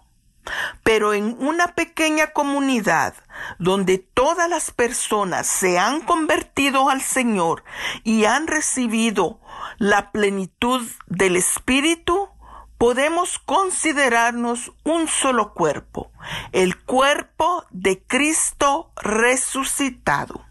Pero 0.82 1.14
en 1.14 1.36
una 1.38 1.68
pequeña 1.68 2.32
comunidad 2.32 3.14
donde 3.58 3.98
todas 3.98 4.48
las 4.48 4.72
personas 4.72 5.46
se 5.46 5.78
han 5.78 6.00
convertido 6.00 6.90
al 6.90 7.00
Señor 7.00 7.62
y 8.02 8.24
han 8.24 8.48
recibido 8.48 9.40
la 9.78 10.10
plenitud 10.10 10.84
del 11.06 11.36
Espíritu, 11.36 12.28
podemos 12.76 13.38
considerarnos 13.38 14.72
un 14.82 15.06
solo 15.06 15.54
cuerpo, 15.54 16.10
el 16.50 16.76
cuerpo 16.76 17.64
de 17.70 18.02
Cristo 18.02 18.90
resucitado. 18.96 20.44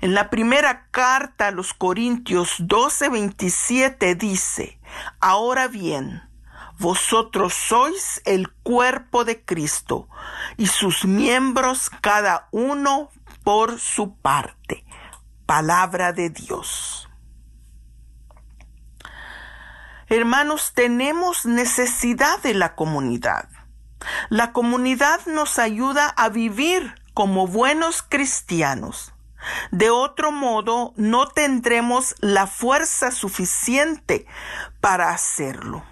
En 0.00 0.14
la 0.14 0.30
primera 0.30 0.86
carta 0.90 1.48
a 1.48 1.50
los 1.50 1.74
Corintios 1.74 2.60
12:27 2.60 4.16
dice, 4.16 4.77
Ahora 5.20 5.68
bien, 5.68 6.22
vosotros 6.78 7.54
sois 7.54 8.22
el 8.24 8.50
cuerpo 8.62 9.24
de 9.24 9.44
Cristo 9.44 10.08
y 10.56 10.66
sus 10.68 11.04
miembros 11.04 11.90
cada 12.00 12.48
uno 12.52 13.10
por 13.42 13.80
su 13.80 14.16
parte. 14.16 14.84
Palabra 15.46 16.12
de 16.12 16.30
Dios. 16.30 17.08
Hermanos, 20.08 20.72
tenemos 20.74 21.46
necesidad 21.46 22.40
de 22.42 22.54
la 22.54 22.74
comunidad. 22.74 23.48
La 24.30 24.52
comunidad 24.52 25.20
nos 25.26 25.58
ayuda 25.58 26.08
a 26.08 26.28
vivir 26.28 26.94
como 27.12 27.46
buenos 27.46 28.02
cristianos. 28.02 29.12
De 29.70 29.90
otro 29.90 30.32
modo, 30.32 30.92
no 30.96 31.28
tendremos 31.28 32.14
la 32.20 32.46
fuerza 32.46 33.10
suficiente 33.10 34.26
para 34.80 35.10
hacerlo. 35.10 35.84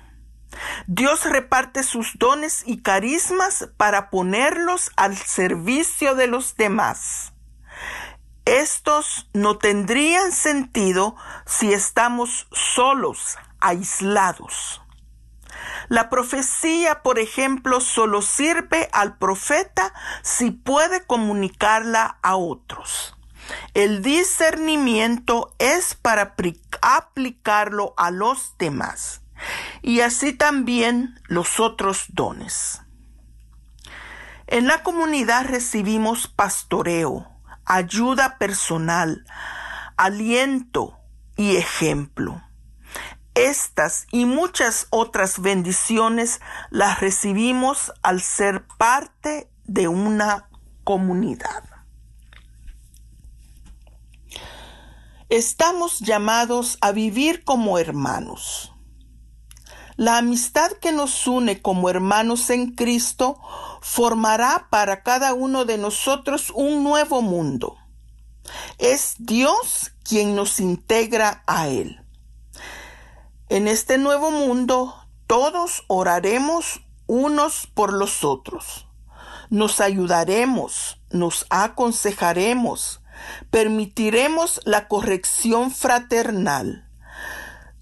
Dios 0.86 1.24
reparte 1.24 1.82
sus 1.82 2.18
dones 2.18 2.62
y 2.66 2.82
carismas 2.82 3.68
para 3.76 4.10
ponerlos 4.10 4.90
al 4.96 5.16
servicio 5.16 6.14
de 6.14 6.26
los 6.26 6.56
demás. 6.56 7.32
Estos 8.44 9.28
no 9.32 9.58
tendrían 9.58 10.32
sentido 10.32 11.16
si 11.46 11.72
estamos 11.72 12.46
solos, 12.52 13.36
aislados. 13.60 14.82
La 15.88 16.08
profecía, 16.10 17.02
por 17.02 17.18
ejemplo, 17.18 17.80
solo 17.80 18.22
sirve 18.22 18.88
al 18.92 19.18
profeta 19.18 19.92
si 20.22 20.50
puede 20.50 21.04
comunicarla 21.06 22.18
a 22.22 22.36
otros. 22.36 23.16
El 23.74 24.02
discernimiento 24.02 25.54
es 25.58 25.94
para 25.94 26.34
aplicarlo 26.82 27.94
a 27.96 28.10
los 28.10 28.54
demás 28.58 29.22
y 29.82 30.00
así 30.00 30.32
también 30.32 31.20
los 31.28 31.60
otros 31.60 32.06
dones. 32.08 32.82
En 34.46 34.66
la 34.66 34.82
comunidad 34.82 35.46
recibimos 35.46 36.28
pastoreo, 36.28 37.28
ayuda 37.64 38.38
personal, 38.38 39.24
aliento 39.96 40.98
y 41.36 41.56
ejemplo. 41.56 42.42
Estas 43.34 44.06
y 44.12 44.24
muchas 44.24 44.86
otras 44.90 45.40
bendiciones 45.40 46.40
las 46.70 47.00
recibimos 47.00 47.92
al 48.02 48.22
ser 48.22 48.66
parte 48.78 49.50
de 49.64 49.88
una 49.88 50.48
comunidad. 50.84 51.75
Estamos 55.28 55.98
llamados 55.98 56.78
a 56.80 56.92
vivir 56.92 57.42
como 57.42 57.80
hermanos. 57.80 58.72
La 59.96 60.18
amistad 60.18 60.70
que 60.80 60.92
nos 60.92 61.26
une 61.26 61.60
como 61.60 61.90
hermanos 61.90 62.48
en 62.50 62.76
Cristo 62.76 63.36
formará 63.80 64.68
para 64.70 65.02
cada 65.02 65.34
uno 65.34 65.64
de 65.64 65.78
nosotros 65.78 66.52
un 66.54 66.84
nuevo 66.84 67.22
mundo. 67.22 67.76
Es 68.78 69.16
Dios 69.18 69.90
quien 70.04 70.36
nos 70.36 70.60
integra 70.60 71.42
a 71.48 71.66
Él. 71.66 72.00
En 73.48 73.66
este 73.66 73.98
nuevo 73.98 74.30
mundo 74.30 74.94
todos 75.26 75.82
oraremos 75.88 76.82
unos 77.08 77.66
por 77.66 77.92
los 77.92 78.22
otros. 78.22 78.86
Nos 79.50 79.80
ayudaremos, 79.80 81.00
nos 81.10 81.46
aconsejaremos, 81.50 83.00
permitiremos 83.50 84.60
la 84.64 84.88
corrección 84.88 85.70
fraternal. 85.70 86.88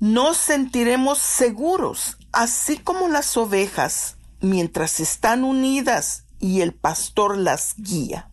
Nos 0.01 0.37
sentiremos 0.37 1.19
seguros, 1.19 2.19
así 2.33 2.79
como 2.79 3.09
las 3.09 3.37
ovejas, 3.37 4.17
mientras 4.41 5.01
están 5.01 5.45
unidas 5.45 6.25
y 6.41 6.61
el 6.61 6.75
pastor 6.75 7.39
las 7.39 7.75
guía. 7.77 8.31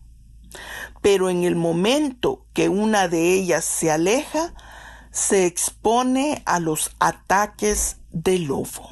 Pero 1.00 1.30
en 1.30 1.44
el 1.44 1.56
momento 1.56 2.46
que 2.52 2.68
una 2.68 3.08
de 3.08 3.32
ellas 3.32 3.64
se 3.64 3.90
aleja, 3.90 4.54
se 5.10 5.46
expone 5.46 6.42
a 6.46 6.60
los 6.60 6.90
ataques 6.98 7.96
del 8.10 8.44
lobo. 8.44 8.90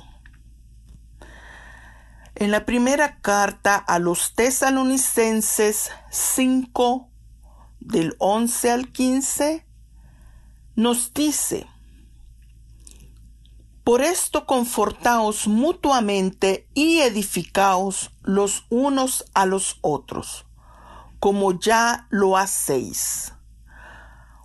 En 2.35 2.51
la 2.51 2.65
primera 2.65 3.21
carta 3.21 3.77
a 3.77 3.99
los 3.99 4.35
tesalonicenses 4.35 5.91
5, 6.11 7.10
del 7.81 8.15
11 8.19 8.71
al 8.71 8.93
15, 8.93 9.67
nos 10.77 11.13
dice, 11.13 11.67
Por 13.85 14.03
esto 14.03 14.47
confortaos 14.47 15.49
mutuamente 15.49 16.69
y 16.75 17.01
edificaos 17.01 18.13
los 18.23 18.65
unos 18.71 19.25
a 19.35 19.47
los 19.47 19.79
otros, 19.81 20.47
como 21.19 21.59
ya 21.59 22.07
lo 22.11 22.37
hacéis. 22.37 23.33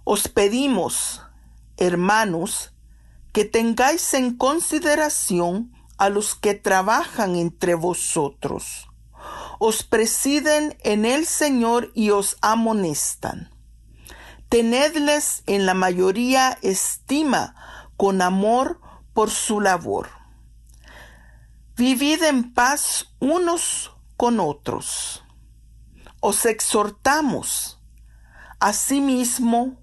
Os 0.04 0.28
pedimos, 0.28 1.22
hermanos, 1.78 2.74
que 3.34 3.46
tengáis 3.46 4.14
en 4.14 4.36
consideración 4.36 5.74
a 5.98 6.10
los 6.10 6.36
que 6.36 6.54
trabajan 6.54 7.36
entre 7.36 7.76
vosotros. 7.76 8.88
Os 9.60 9.84
presiden 9.84 10.78
en 10.84 11.06
el 11.06 11.26
Señor 11.26 11.92
y 11.96 12.10
os 12.10 12.38
amonestan. 12.42 13.52
Tenedles 14.50 15.44
en 15.48 15.66
la 15.66 15.74
mayoría 15.74 16.58
estima 16.62 17.56
con 17.98 18.22
amor 18.22 18.80
por 19.14 19.32
su 19.32 19.62
labor. 19.62 20.10
Vivid 21.76 22.24
en 22.24 22.54
paz 22.54 23.08
unos 23.20 23.92
con 24.18 24.40
otros. 24.40 25.24
Os 26.20 26.46
exhortamos, 26.46 27.82
asimismo, 28.60 29.82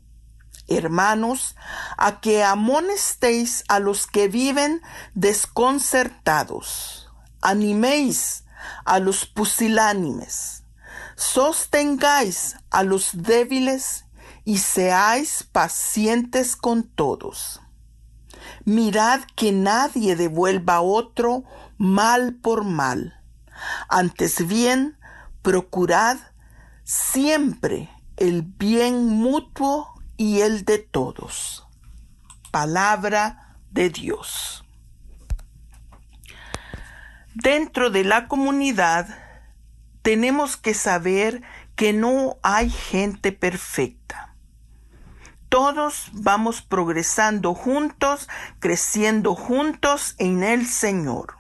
hermanos, 0.68 1.54
a 1.96 2.20
que 2.20 2.42
amonestéis 2.42 3.64
a 3.68 3.78
los 3.78 4.06
que 4.06 4.28
viven 4.28 4.82
desconcertados, 5.14 7.10
animéis 7.40 8.41
a 8.84 8.98
los 8.98 9.26
pusilánimes, 9.26 10.64
sostengáis 11.16 12.56
a 12.70 12.82
los 12.82 13.10
débiles 13.12 14.06
y 14.44 14.58
seáis 14.58 15.44
pacientes 15.50 16.56
con 16.56 16.84
todos. 16.84 17.60
Mirad 18.64 19.20
que 19.36 19.52
nadie 19.52 20.16
devuelva 20.16 20.76
a 20.76 20.80
otro 20.82 21.44
mal 21.78 22.34
por 22.34 22.64
mal. 22.64 23.20
Antes 23.88 24.46
bien, 24.46 24.98
procurad 25.42 26.18
siempre 26.84 27.90
el 28.16 28.42
bien 28.42 29.06
mutuo 29.06 29.94
y 30.16 30.40
el 30.40 30.64
de 30.64 30.78
todos. 30.78 31.66
Palabra 32.50 33.58
de 33.70 33.90
Dios. 33.90 34.61
Dentro 37.34 37.88
de 37.88 38.04
la 38.04 38.28
comunidad 38.28 39.08
tenemos 40.02 40.58
que 40.58 40.74
saber 40.74 41.42
que 41.76 41.94
no 41.94 42.36
hay 42.42 42.68
gente 42.68 43.32
perfecta. 43.32 44.34
Todos 45.48 46.10
vamos 46.12 46.60
progresando 46.60 47.54
juntos, 47.54 48.28
creciendo 48.58 49.34
juntos 49.34 50.14
en 50.18 50.42
el 50.42 50.66
Señor. 50.66 51.36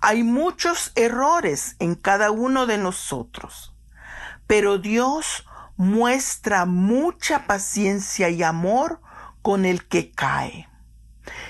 Hay 0.00 0.22
muchos 0.22 0.92
errores 0.96 1.76
en 1.78 1.94
cada 1.94 2.30
uno 2.30 2.66
de 2.66 2.76
nosotros, 2.76 3.74
pero 4.46 4.76
Dios 4.76 5.46
muestra 5.76 6.66
mucha 6.66 7.46
paciencia 7.46 8.28
y 8.28 8.42
amor 8.42 9.00
con 9.40 9.64
el 9.64 9.86
que 9.88 10.12
cae. 10.12 10.69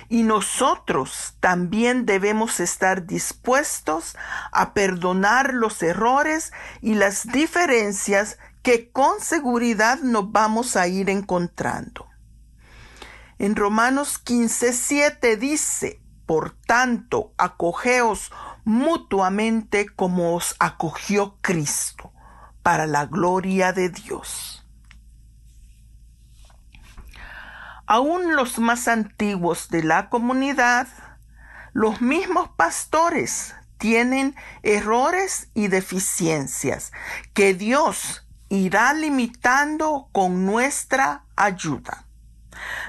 Y 0.08 0.22
nosotros 0.22 1.36
también 1.40 2.06
debemos 2.06 2.60
estar 2.60 3.06
dispuestos 3.06 4.16
a 4.52 4.74
perdonar 4.74 5.54
los 5.54 5.82
errores 5.82 6.52
y 6.80 6.94
las 6.94 7.26
diferencias 7.26 8.38
que 8.62 8.90
con 8.90 9.20
seguridad 9.20 10.00
nos 10.00 10.32
vamos 10.32 10.76
a 10.76 10.86
ir 10.88 11.08
encontrando. 11.08 12.06
En 13.38 13.56
Romanos 13.56 14.18
15, 14.18 14.72
7 14.72 15.36
dice, 15.36 16.02
por 16.26 16.50
tanto, 16.66 17.32
acogeos 17.38 18.30
mutuamente 18.64 19.88
como 19.88 20.36
os 20.36 20.54
acogió 20.58 21.38
Cristo 21.40 22.12
para 22.62 22.86
la 22.86 23.06
gloria 23.06 23.72
de 23.72 23.88
Dios. 23.88 24.59
Aún 27.92 28.36
los 28.36 28.60
más 28.60 28.86
antiguos 28.86 29.68
de 29.68 29.82
la 29.82 30.10
comunidad, 30.10 30.86
los 31.72 32.00
mismos 32.00 32.48
pastores 32.50 33.56
tienen 33.78 34.36
errores 34.62 35.48
y 35.54 35.66
deficiencias 35.66 36.92
que 37.34 37.52
Dios 37.52 38.24
irá 38.48 38.94
limitando 38.94 40.08
con 40.12 40.46
nuestra 40.46 41.24
ayuda, 41.34 42.04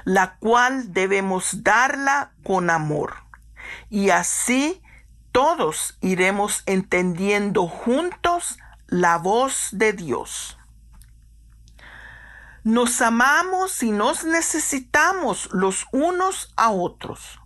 la 0.04 0.36
cual 0.36 0.92
debemos 0.92 1.64
darla 1.64 2.30
con 2.44 2.70
amor. 2.70 3.24
Y 3.90 4.10
así 4.10 4.80
todos 5.32 5.98
iremos 6.00 6.62
entendiendo 6.64 7.66
juntos 7.66 8.56
la 8.86 9.18
voz 9.18 9.70
de 9.72 9.94
Dios. 9.94 10.58
Nos 12.64 13.02
amamos 13.02 13.82
y 13.82 13.90
nos 13.90 14.24
necesitamos 14.24 15.48
los 15.52 15.86
unos 15.92 16.52
a 16.56 16.70
otros. 16.70 17.40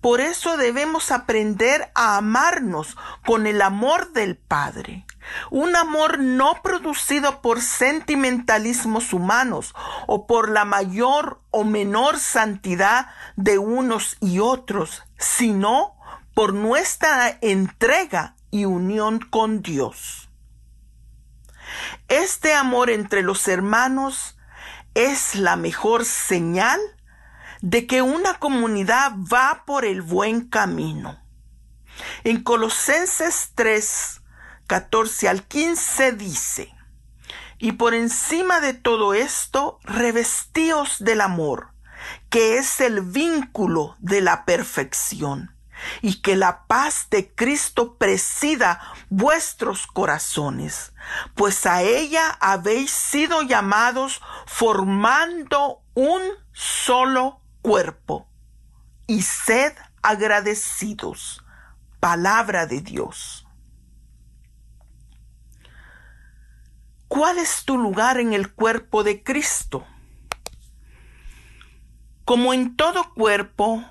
Por 0.00 0.20
eso 0.20 0.56
debemos 0.56 1.10
aprender 1.10 1.90
a 1.94 2.16
amarnos 2.16 2.96
con 3.26 3.46
el 3.46 3.60
amor 3.62 4.12
del 4.12 4.36
Padre. 4.36 5.06
Un 5.50 5.74
amor 5.76 6.18
no 6.18 6.62
producido 6.62 7.40
por 7.40 7.60
sentimentalismos 7.60 9.12
humanos 9.12 9.74
o 10.06 10.26
por 10.26 10.50
la 10.50 10.64
mayor 10.64 11.40
o 11.50 11.64
menor 11.64 12.18
santidad 12.18 13.08
de 13.36 13.58
unos 13.58 14.16
y 14.20 14.40
otros, 14.40 15.02
sino 15.18 15.96
por 16.34 16.54
nuestra 16.54 17.38
entrega 17.40 18.36
y 18.50 18.64
unión 18.64 19.18
con 19.18 19.62
Dios. 19.62 20.28
Este 22.08 22.54
amor 22.54 22.90
entre 22.90 23.22
los 23.22 23.48
hermanos 23.48 24.36
es 24.94 25.34
la 25.34 25.56
mejor 25.56 26.04
señal 26.04 26.80
de 27.60 27.86
que 27.86 28.02
una 28.02 28.38
comunidad 28.38 29.12
va 29.32 29.64
por 29.64 29.84
el 29.84 30.02
buen 30.02 30.48
camino. 30.48 31.22
En 32.24 32.42
Colosenses 32.42 33.52
3, 33.54 34.20
14 34.66 35.28
al 35.28 35.46
15 35.46 36.12
dice, 36.12 36.74
y 37.58 37.72
por 37.72 37.94
encima 37.94 38.60
de 38.60 38.74
todo 38.74 39.14
esto, 39.14 39.78
revestíos 39.84 40.96
del 40.98 41.20
amor, 41.20 41.72
que 42.28 42.58
es 42.58 42.80
el 42.80 43.02
vínculo 43.02 43.96
de 44.00 44.20
la 44.20 44.44
perfección, 44.44 45.54
y 46.00 46.20
que 46.20 46.36
la 46.36 46.66
paz 46.66 47.08
de 47.10 47.32
Cristo 47.34 47.96
presida 47.96 48.80
vuestros 49.10 49.86
corazones, 49.86 50.92
pues 51.34 51.66
a 51.66 51.82
ella 51.82 52.36
habéis 52.40 52.90
sido 52.90 53.42
llamados 53.42 54.20
formando 54.46 55.82
un 55.94 56.22
solo 56.52 57.40
cuerpo, 57.62 58.28
y 59.06 59.22
sed 59.22 59.72
agradecidos. 60.02 61.44
Palabra 62.00 62.66
de 62.66 62.80
Dios. 62.80 63.46
¿Cuál 67.06 67.38
es 67.38 67.64
tu 67.64 67.76
lugar 67.76 68.18
en 68.18 68.32
el 68.32 68.52
cuerpo 68.52 69.04
de 69.04 69.22
Cristo? 69.22 69.86
Como 72.24 72.54
en 72.54 72.74
todo 72.74 73.12
cuerpo, 73.12 73.84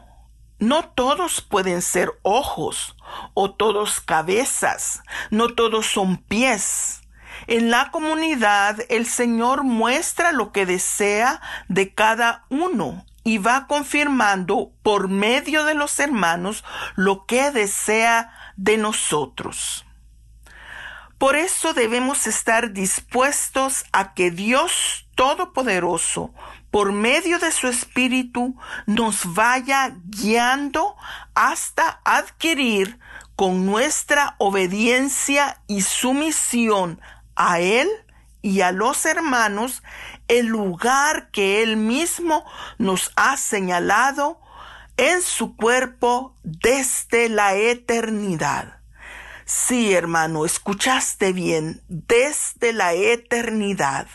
no 0.62 0.86
todos 0.86 1.42
pueden 1.42 1.82
ser 1.82 2.12
ojos 2.22 2.96
o 3.34 3.52
todos 3.52 4.00
cabezas, 4.00 5.02
no 5.32 5.56
todos 5.56 5.88
son 5.88 6.18
pies. 6.18 7.02
En 7.48 7.72
la 7.72 7.90
comunidad 7.90 8.78
el 8.90 9.08
Señor 9.08 9.64
muestra 9.64 10.32
lo 10.32 10.52
que 10.52 10.68
desea 10.68 11.42
de 11.68 11.94
cada 11.96 12.46
uno 12.50 13.04
y 13.24 13.40
va 13.40 13.66
confirmando 13.66 14.72
por 14.84 15.08
medio 15.08 15.66
de 15.66 15.74
los 15.74 16.00
hermanos 16.00 16.64
lo 16.96 17.26
que 17.26 17.50
desea 17.50 18.32
de 18.56 18.78
nosotros. 18.78 19.86
Por 21.18 21.36
eso 21.36 21.74
debemos 21.74 22.28
estar 22.28 22.72
dispuestos 22.72 23.86
a 23.92 24.14
que 24.14 24.30
Dios 24.30 25.08
Todopoderoso, 25.16 26.34
por 26.72 26.94
medio 26.94 27.38
de 27.38 27.52
su 27.52 27.68
Espíritu, 27.68 28.56
nos 28.86 29.34
vaya 29.34 29.96
guiando 30.06 30.96
hasta 31.36 32.02
adquirir 32.06 32.98
con 33.36 33.66
nuestra 33.66 34.36
obediencia 34.38 35.62
y 35.68 35.82
sumisión 35.82 37.02
a 37.36 37.60
Él 37.60 37.90
y 38.42 38.62
a 38.62 38.72
los 38.72 39.06
hermanos 39.06 39.84
el 40.28 40.48
lugar 40.48 41.30
que 41.32 41.62
Él 41.62 41.78
mismo 41.78 42.46
nos 42.78 43.12
ha 43.16 43.38
señalado 43.38 44.40
en 44.98 45.22
su 45.22 45.56
cuerpo 45.56 46.36
desde 46.44 47.30
la 47.30 47.56
eternidad. 47.56 48.82
Sí, 49.46 49.94
hermano, 49.94 50.46
escuchaste 50.46 51.34
bien, 51.34 51.82
desde 51.90 52.72
la 52.72 52.94
eternidad, 52.94 54.08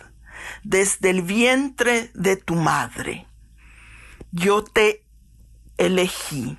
desde 0.63 1.11
el 1.11 1.23
vientre 1.23 2.11
de 2.15 2.37
tu 2.37 2.55
madre. 2.55 3.27
Yo 4.33 4.63
te 4.65 5.05
elegí. 5.77 6.59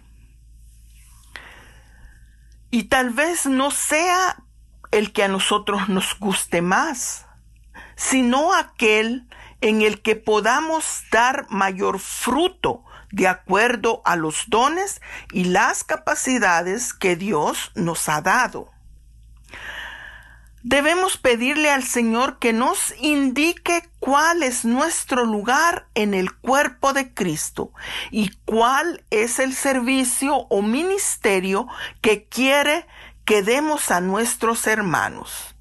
Y 2.70 2.84
tal 2.84 3.12
vez 3.12 3.46
no 3.46 3.72
sea 3.72 4.44
el 4.92 5.12
que 5.12 5.24
a 5.24 5.28
nosotros 5.28 5.90
nos 5.90 6.18
guste 6.20 6.62
más, 6.62 7.26
sino 7.96 8.54
aquel 8.54 9.28
en 9.62 9.82
el 9.82 10.02
que 10.02 10.16
podamos 10.16 11.04
dar 11.12 11.48
mayor 11.50 12.00
fruto 12.00 12.84
de 13.12 13.28
acuerdo 13.28 14.02
a 14.06 14.16
los 14.16 14.46
dones 14.48 15.02
y 15.32 15.46
las 15.46 15.84
capacidades 15.84 16.94
que 16.94 17.16
Dios 17.16 17.72
nos 17.76 18.10
ha 18.10 18.22
dado. 18.22 18.70
Debemos 20.70 21.16
pedirle 21.16 21.72
al 21.72 21.84
Señor 21.84 22.40
que 22.40 22.52
nos 22.52 22.94
indique 23.00 23.90
cuál 24.00 24.44
es 24.44 24.66
nuestro 24.66 25.24
lugar 25.24 25.88
en 25.96 26.14
el 26.14 26.36
cuerpo 26.36 26.92
de 26.92 27.14
Cristo 27.14 27.72
y 28.12 28.32
cuál 28.44 29.06
es 29.10 29.40
el 29.40 29.54
servicio 29.54 30.36
o 30.50 30.62
ministerio 30.62 31.70
que 32.02 32.26
quiere 32.26 32.86
que 33.24 33.44
demos 33.44 33.92
a 33.92 34.02
nuestros 34.02 34.68
hermanos. 34.68 35.56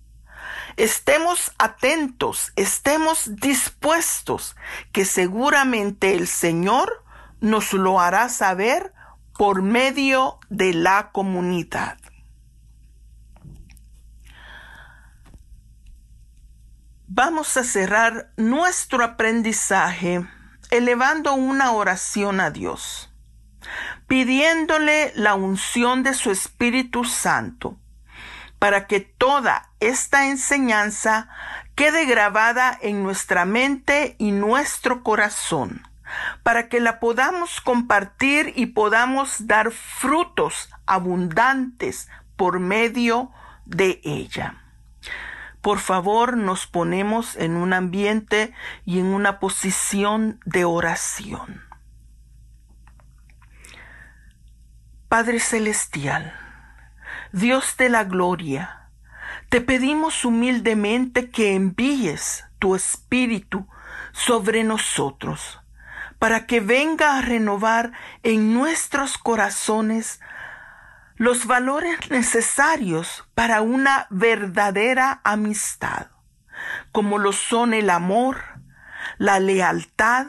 Estemos 0.77 1.53
atentos, 1.57 2.53
estemos 2.57 3.37
dispuestos, 3.37 4.57
que 4.91 5.05
seguramente 5.05 6.15
el 6.15 6.27
Señor 6.27 7.05
nos 7.41 7.73
lo 7.75 8.01
hará 8.01 8.29
saber 8.29 8.93
por 9.39 9.63
medio 9.63 10.41
de 10.49 10.75
la 10.75 11.13
comunidad. 11.13 11.97
Vamos 17.19 17.57
a 17.57 17.65
cerrar 17.65 18.31
nuestro 18.37 19.03
aprendizaje 19.03 20.23
elevando 20.71 21.33
una 21.33 21.73
oración 21.73 22.41
a 22.41 22.51
Dios, 22.51 23.11
pidiéndole 24.07 25.15
la 25.15 25.35
unción 25.35 26.03
de 26.03 26.13
su 26.13 26.31
Espíritu 26.31 27.05
Santo, 27.05 27.79
para 28.59 28.87
que 28.87 29.01
toda 29.01 29.71
esta 29.81 30.27
enseñanza 30.27 31.31
quede 31.75 32.05
grabada 32.05 32.79
en 32.83 33.03
nuestra 33.03 33.47
mente 33.47 34.15
y 34.19 34.33
nuestro 34.33 35.03
corazón 35.03 35.89
para 36.43 36.69
que 36.69 36.81
la 36.81 37.01
podamos 37.01 37.63
compartir 37.63 38.53
y 38.57 38.67
podamos 38.67 39.47
dar 39.47 39.71
frutos 39.71 40.69
abundantes 40.85 42.11
por 42.37 42.61
medio 42.61 43.33
de 43.65 44.03
ella. 44.05 44.66
Por 45.67 45.81
favor, 45.81 46.37
nos 46.37 46.69
ponemos 46.69 47.35
en 47.35 47.57
un 47.57 47.73
ambiente 47.73 48.55
y 48.85 49.01
en 49.01 49.07
una 49.07 49.41
posición 49.41 50.39
de 50.45 50.65
oración. 50.65 51.61
Padre 55.09 55.41
Celestial, 55.41 56.33
Dios 57.33 57.77
de 57.79 57.89
la 57.89 58.05
Gloria, 58.05 58.91
te 59.49 59.61
pedimos 59.61 60.25
humildemente 60.25 61.31
que 61.31 61.57
envíes 61.57 62.45
tu 62.61 62.77
Espíritu 62.77 63.67
sobre 64.13 64.63
nosotros 64.63 65.59
para 66.21 66.47
que 66.47 66.61
venga 66.61 67.19
a 67.19 67.23
renovar 67.23 67.91
en 68.23 68.55
nuestros 68.55 69.19
corazones 69.19 70.21
los 71.17 71.47
valores 71.47 72.11
necesarios 72.11 73.25
para 73.35 73.63
una 73.63 74.07
verdadera 74.11 75.21
amistad, 75.25 76.09
como 76.93 77.19
lo 77.19 77.33
son 77.33 77.75
el 77.75 77.91
amor, 77.91 78.43
la 79.19 79.41
lealtad, 79.41 80.27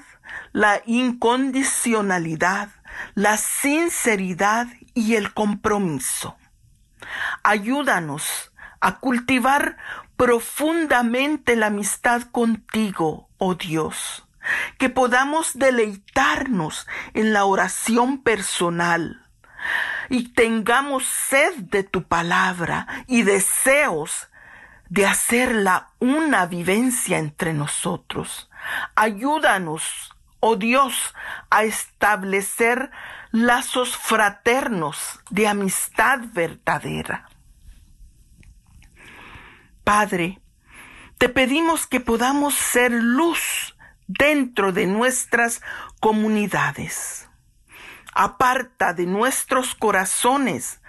la 0.54 0.82
incondicionalidad, 0.86 2.70
la 3.16 3.38
sinceridad 3.38 4.68
y 4.94 5.16
el 5.16 5.34
compromiso. 5.34 6.38
Ayúdanos 7.44 8.54
a 8.80 9.00
cultivar 9.00 9.78
profundamente 10.16 11.56
la 11.56 11.68
amistad 11.68 12.24
contigo, 12.32 13.30
oh 13.38 13.56
Dios 13.56 14.24
que 14.78 14.90
podamos 14.90 15.60
deleitarnos 15.60 16.88
en 17.14 17.34
la 17.34 17.44
oración 17.44 18.24
personal 18.24 19.27
y 20.10 20.30
tengamos 20.30 21.06
sed 21.06 21.54
de 21.58 21.84
tu 21.84 22.04
palabra 22.04 22.88
y 23.08 23.24
deseos 23.24 24.28
de 24.90 25.06
hacerla 25.06 25.90
una 26.00 26.46
vivencia 26.46 27.18
entre 27.18 27.54
nosotros. 27.54 28.50
Ayúdanos, 28.96 30.16
oh 30.40 30.56
Dios, 30.56 31.14
a 31.50 31.64
establecer 31.64 32.92
lazos 33.32 33.98
fraternos 33.98 35.20
de 35.30 35.48
amistad 35.48 36.20
verdadera. 36.34 37.30
Padre, 39.84 40.40
te 41.18 41.30
pedimos 41.30 41.88
que 41.88 42.00
podamos 42.00 42.54
ser 42.54 42.92
luz 42.92 43.76
dentro 44.08 44.72
de 44.72 44.86
nuestras 44.86 45.62
comunidades. 46.00 47.27
Aparta 48.20 48.96
de 48.96 49.06
nuestros 49.06 49.76
corazones 49.76 50.82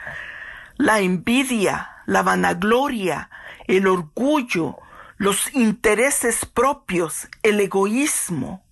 la 0.78 1.00
envidia, 1.00 1.90
la 2.06 2.22
vanagloria, 2.22 3.28
el 3.66 3.86
orgullo, 3.86 4.78
los 5.18 5.52
intereses 5.54 6.46
propios, 6.46 7.28
el 7.42 7.60
egoísmo, 7.60 8.64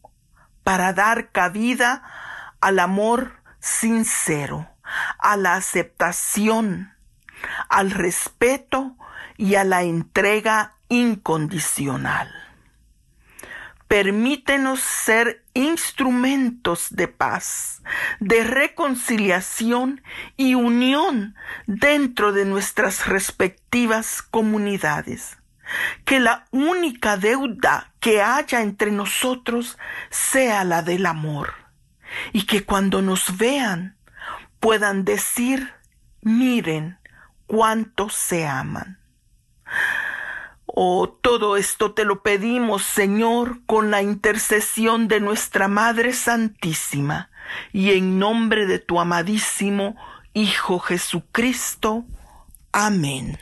para 0.64 0.94
dar 0.94 1.32
cabida 1.32 2.02
al 2.62 2.78
amor 2.78 3.42
sincero, 3.60 4.66
a 5.18 5.36
la 5.36 5.56
aceptación, 5.56 6.94
al 7.68 7.90
respeto 7.90 8.96
y 9.36 9.56
a 9.56 9.64
la 9.64 9.82
entrega 9.82 10.76
incondicional. 10.88 12.32
Permítenos 13.86 14.80
ser 14.80 15.44
instrumentos 15.56 16.88
de 16.90 17.08
paz, 17.08 17.82
de 18.20 18.44
reconciliación 18.44 20.02
y 20.36 20.54
unión 20.54 21.34
dentro 21.66 22.32
de 22.32 22.44
nuestras 22.44 23.06
respectivas 23.06 24.22
comunidades. 24.22 25.38
Que 26.04 26.20
la 26.20 26.46
única 26.52 27.16
deuda 27.16 27.92
que 28.00 28.22
haya 28.22 28.62
entre 28.62 28.92
nosotros 28.92 29.78
sea 30.10 30.62
la 30.64 30.82
del 30.82 31.06
amor. 31.06 31.54
Y 32.32 32.46
que 32.46 32.64
cuando 32.64 33.02
nos 33.02 33.36
vean 33.36 33.96
puedan 34.60 35.04
decir, 35.04 35.72
miren 36.20 36.98
cuánto 37.46 38.10
se 38.10 38.46
aman. 38.46 39.00
Oh, 40.78 41.08
todo 41.08 41.56
esto 41.56 41.92
te 41.92 42.04
lo 42.04 42.22
pedimos, 42.22 42.82
Señor, 42.82 43.60
con 43.64 43.90
la 43.90 44.02
intercesión 44.02 45.08
de 45.08 45.20
nuestra 45.20 45.68
Madre 45.68 46.12
Santísima 46.12 47.30
y 47.72 47.92
en 47.92 48.18
nombre 48.18 48.66
de 48.66 48.78
tu 48.78 49.00
amadísimo 49.00 49.96
Hijo 50.34 50.78
Jesucristo. 50.78 52.04
Amén. 52.72 53.38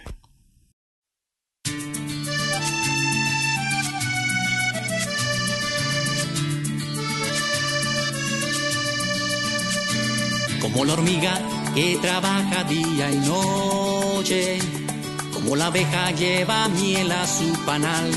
Como 10.61 10.85
la 10.85 10.93
hormiga 10.93 11.41
que 11.75 11.99
trabaja 12.01 12.63
día 12.63 13.11
y 13.11 13.17
noche 13.27 14.84
como 15.45 15.57
la 15.57 15.67
abeja 15.67 16.11
lleva 16.13 16.69
miel 16.69 17.13
a 17.13 17.27
su 17.27 17.53
panal, 17.67 18.11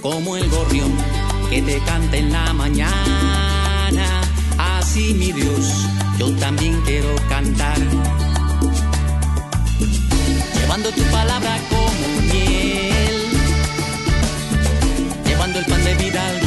como 0.00 0.36
el 0.36 0.48
gorrión 0.48 0.92
que 1.50 1.60
te 1.60 1.80
canta 1.80 2.16
en 2.16 2.32
la 2.32 2.52
mañana, 2.52 4.20
así 4.58 5.12
mi 5.14 5.32
Dios, 5.32 5.88
yo 6.18 6.32
también 6.36 6.80
quiero 6.82 7.12
cantar. 7.28 7.78
Llevando 10.54 10.90
tu 10.90 11.02
palabra 11.10 11.58
como 11.68 12.20
miel, 12.32 13.26
llevando 15.26 15.58
el 15.58 15.66
pan 15.66 15.84
de 15.84 15.94
vida 15.96 16.28
al 16.28 16.45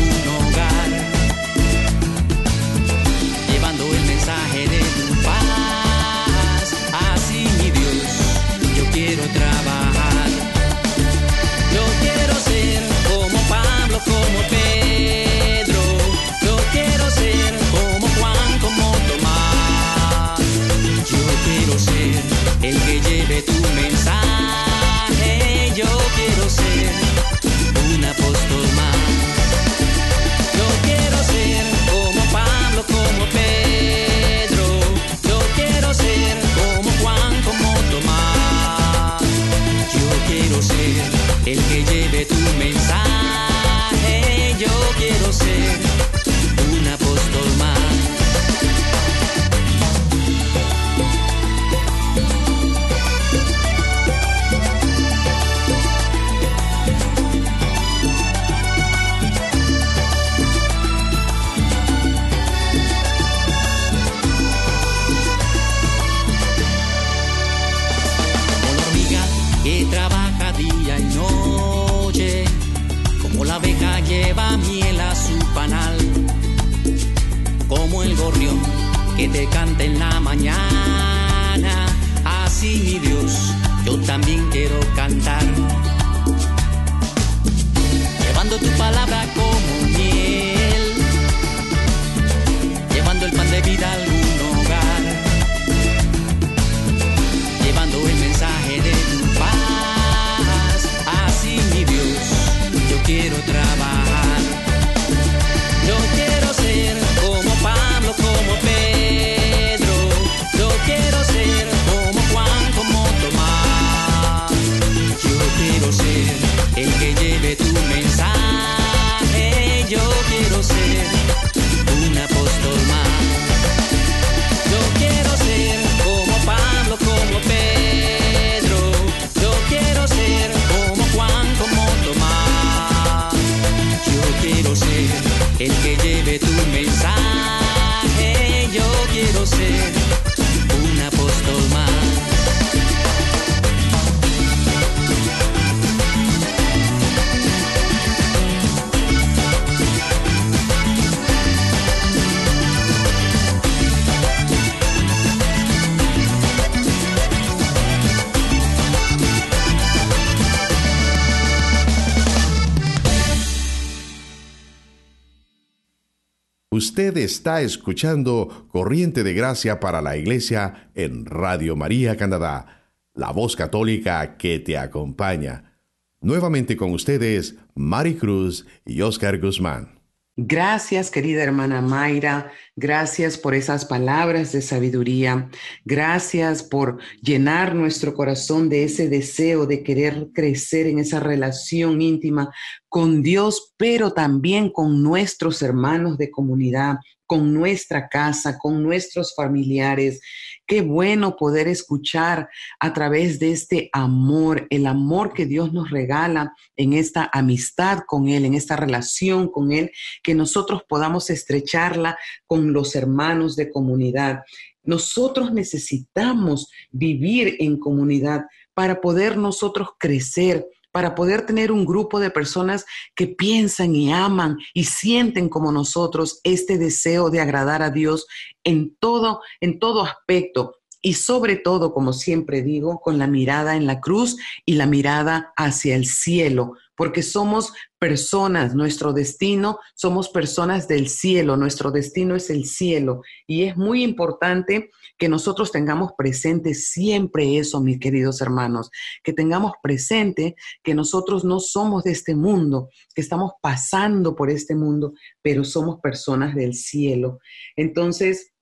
Usted 167.10 167.24
está 167.24 167.62
escuchando 167.64 168.68
Corriente 168.72 169.24
de 169.24 169.34
Gracia 169.34 169.80
para 169.80 170.00
la 170.00 170.16
Iglesia 170.16 170.92
en 170.94 171.26
Radio 171.26 171.76
María 171.76 172.16
Canadá, 172.16 172.84
la 173.16 173.32
voz 173.32 173.56
católica 173.56 174.38
que 174.38 174.60
te 174.60 174.78
acompaña. 174.78 175.80
Nuevamente 176.22 176.78
con 176.78 176.92
ustedes, 176.92 177.56
Mari 177.74 178.14
Cruz 178.14 178.68
y 178.86 179.02
Oscar 179.02 179.40
Guzmán. 179.40 179.99
Gracias, 180.42 181.12
querida 181.12 181.44
hermana 181.44 181.82
Mayra. 181.82 182.54
Gracias 182.78 183.38
por 183.38 183.56
esas 183.56 183.84
palabras 183.84 184.54
de 184.54 184.62
sabiduría. 184.62 185.50
Gracias 185.84 186.64
por 186.64 186.98
llenar 187.22 187.76
nuestro 187.76 188.14
corazón 188.14 188.70
de 188.70 188.86
ese 188.86 189.10
deseo 189.10 189.66
de 189.66 189.84
querer 189.84 190.30
crecer 190.34 190.88
en 190.88 191.00
esa 191.00 191.20
relación 191.20 192.02
íntima 192.02 192.54
con 192.88 193.22
Dios, 193.22 193.74
pero 193.76 194.14
también 194.14 194.70
con 194.70 195.04
nuestros 195.04 195.62
hermanos 195.62 196.18
de 196.18 196.32
comunidad, 196.32 197.00
con 197.26 197.54
nuestra 197.54 198.08
casa, 198.08 198.58
con 198.58 198.82
nuestros 198.82 199.36
familiares. 199.36 200.22
Qué 200.70 200.84
bueno 200.84 201.36
poder 201.36 201.68
escuchar 201.68 202.48
a 202.80 202.94
través 202.94 203.40
de 203.40 203.52
este 203.52 203.90
amor, 203.92 204.68
el 204.70 204.86
amor 204.86 205.34
que 205.34 205.48
Dios 205.48 205.74
nos 205.74 205.90
regala 205.90 206.54
en 206.76 206.94
esta 206.94 207.28
amistad 207.34 208.02
con 208.06 208.28
Él, 208.30 208.46
en 208.46 208.54
esta 208.54 208.76
relación 208.76 209.50
con 209.50 209.72
Él, 209.72 209.90
que 210.22 210.36
nosotros 210.36 210.84
podamos 210.88 211.32
estrecharla 211.32 212.20
con 212.46 212.72
los 212.72 212.96
hermanos 212.96 213.56
de 213.56 213.72
comunidad. 213.72 214.44
nosotros 214.84 215.52
necesitamos 215.52 216.70
vivir 216.92 217.56
en 217.60 217.80
comunidad 217.80 218.46
para 218.76 219.02
poder 219.02 219.38
nosotros 219.38 219.90
crecer, 219.98 220.68
para 220.92 221.16
poder 221.16 221.46
tener 221.46 221.72
un 221.72 221.86
grupo 221.86 222.20
de 222.20 222.32
personas 222.32 222.86
que 223.16 223.28
piensan 223.28 223.96
y 223.96 224.12
aman 224.12 224.58
y 224.74 224.86
sienten 224.86 225.50
como 225.50 225.72
nosotros 225.72 226.40
este 226.44 226.78
deseo 226.78 227.30
de 227.30 227.42
agradar 227.42 227.82
a 227.82 227.92
Dios 227.92 228.28
en 228.64 228.96
todo, 229.00 229.42
en 229.62 229.80
todo 229.80 230.04
aspecto. 230.04 230.76
Y 231.02 231.14
sobre 231.14 231.56
todo, 231.56 231.94
como 231.94 232.12
siempre 232.12 232.62
digo, 232.62 233.00
con 233.00 233.18
la 233.18 233.28
mirada 233.28 233.78
en 233.78 233.86
la 233.86 234.02
cruz 234.02 234.36
y 234.66 234.74
la 234.74 234.86
mirada 234.86 235.54
hacia 235.56 235.96
el 235.96 236.06
cielo, 236.06 236.74
porque 236.96 237.24
somos 237.24 237.72
personas, 238.00 238.74
nuestro 238.74 239.14
destino, 239.14 239.80
somos 239.94 240.30
personas 240.30 240.88
del 240.88 241.10
cielo, 241.10 241.58
nuestro 241.58 241.92
destino 241.92 242.36
es 242.36 242.50
el 242.50 242.66
cielo. 242.66 243.22
Y 243.46 243.64
es 243.64 243.76
muy 243.78 244.04
importante 244.04 244.90
que 245.18 245.30
nosotros 245.30 245.72
tengamos 245.72 246.14
presente 246.18 246.74
siempre 246.74 247.58
eso, 247.58 247.82
mis 247.82 248.00
queridos 248.00 248.42
hermanos, 248.42 248.90
que 249.22 249.34
tengamos 249.34 249.74
presente 249.84 250.56
que 250.82 250.96
nosotros 250.96 251.44
no 251.44 251.60
somos 251.60 252.04
de 252.04 252.12
este 252.12 252.36
mundo, 252.36 252.90
que 253.14 253.22
estamos 253.22 253.52
pasando 253.62 254.36
por 254.36 254.50
este 254.50 254.76
mundo, 254.76 255.14
pero 255.42 255.64
somos 255.64 256.00
personas 256.00 256.56
del 256.56 256.74
cielo. 256.74 257.40
Entonces, 257.76 258.54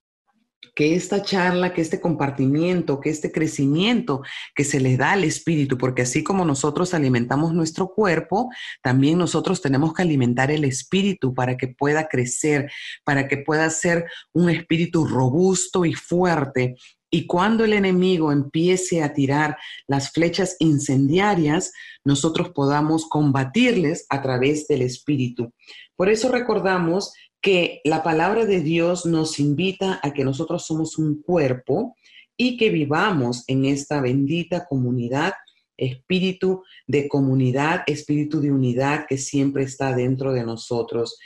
que 0.76 0.96
esta 0.96 1.24
charla, 1.24 1.74
que 1.74 1.82
este 1.82 2.00
compartimiento, 2.00 3.00
que 3.00 3.10
este 3.10 3.32
crecimiento 3.32 4.22
que 4.56 4.64
se 4.64 4.80
le 4.80 4.96
da 4.96 5.14
al 5.14 5.24
espíritu, 5.24 5.78
porque 5.78 6.04
así 6.04 6.24
como 6.24 6.46
nosotros 6.46 6.94
alimentamos 6.94 7.54
nuestro 7.54 7.90
cuerpo, 7.90 8.50
también 8.84 9.18
nosotros 9.18 9.62
tenemos 9.62 9.94
que 9.94 10.04
alimentar 10.04 10.52
el 10.52 10.64
espíritu 10.64 11.34
para 11.34 11.58
que 11.58 11.68
pueda 11.68 12.08
crecer, 12.08 12.72
para 13.04 13.28
que 13.28 13.38
pueda 13.38 13.70
ser 13.70 14.06
un 14.34 14.50
espíritu 14.50 15.06
robusto 15.06 15.86
y 15.86 15.94
fuerte. 15.94 16.76
Y 17.10 17.26
cuando 17.26 17.64
el 17.64 17.74
enemigo 17.74 18.32
empiece 18.32 19.02
a 19.02 19.14
tirar 19.14 19.58
las 19.88 20.12
flechas 20.12 20.58
incendiarias, 20.60 21.72
nosotros 22.04 22.50
podamos 22.50 23.08
combatirles 23.08 24.06
a 24.10 24.22
través 24.22 24.68
del 24.68 24.82
espíritu. 24.82 25.54
Por 25.96 26.10
eso 26.10 26.30
recordamos 26.30 27.14
que 27.42 27.82
la 27.84 28.04
palabra 28.04 28.46
de 28.46 28.62
Dios 28.62 29.06
nos 29.06 29.40
invita 29.40 30.00
a 30.04 30.12
que 30.12 30.24
nosotros 30.24 30.66
somos 30.66 30.98
un 30.98 31.22
cuerpo 31.22 31.96
y 32.36 32.58
que 32.58 32.70
vivamos 32.70 33.44
en 33.48 33.66
esta 33.66 34.02
bendita 34.02 34.66
comunidad, 34.66 35.34
espíritu 35.76 36.64
de 36.88 37.08
comunidad, 37.08 37.84
espíritu 37.88 38.42
de 38.42 38.52
unidad 38.52 39.06
que 39.08 39.18
siempre 39.18 39.64
está 39.64 39.96
dentro 39.96 40.34
de 40.34 40.44
nosotros. 40.44 41.18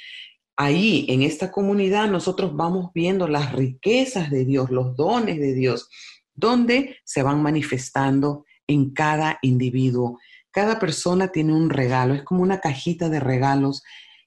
Ahí, 0.56 1.06
en 1.10 1.22
esta 1.22 1.52
comunidad, 1.52 2.10
nosotros 2.10 2.56
vamos 2.56 2.92
viendo 2.94 3.28
las 3.28 3.54
riquezas 3.54 4.30
de 4.30 4.46
Dios, 4.46 4.70
los 4.70 4.96
dones 4.96 5.40
de 5.40 5.54
Dios, 5.54 5.90
donde 6.34 6.98
se 7.04 7.24
van 7.24 7.42
manifestando 7.42 8.46
en 8.68 8.92
cada 8.92 9.40
individuo. 9.42 10.20
Cada 10.52 10.80
persona 10.80 11.30
tiene 11.30 11.54
un 11.54 11.70
regalo, 11.70 12.14
es 12.14 12.24
como 12.24 12.44
una 12.44 12.60
cajita 12.60 13.10
de 13.10 13.20
regalos 13.20 13.84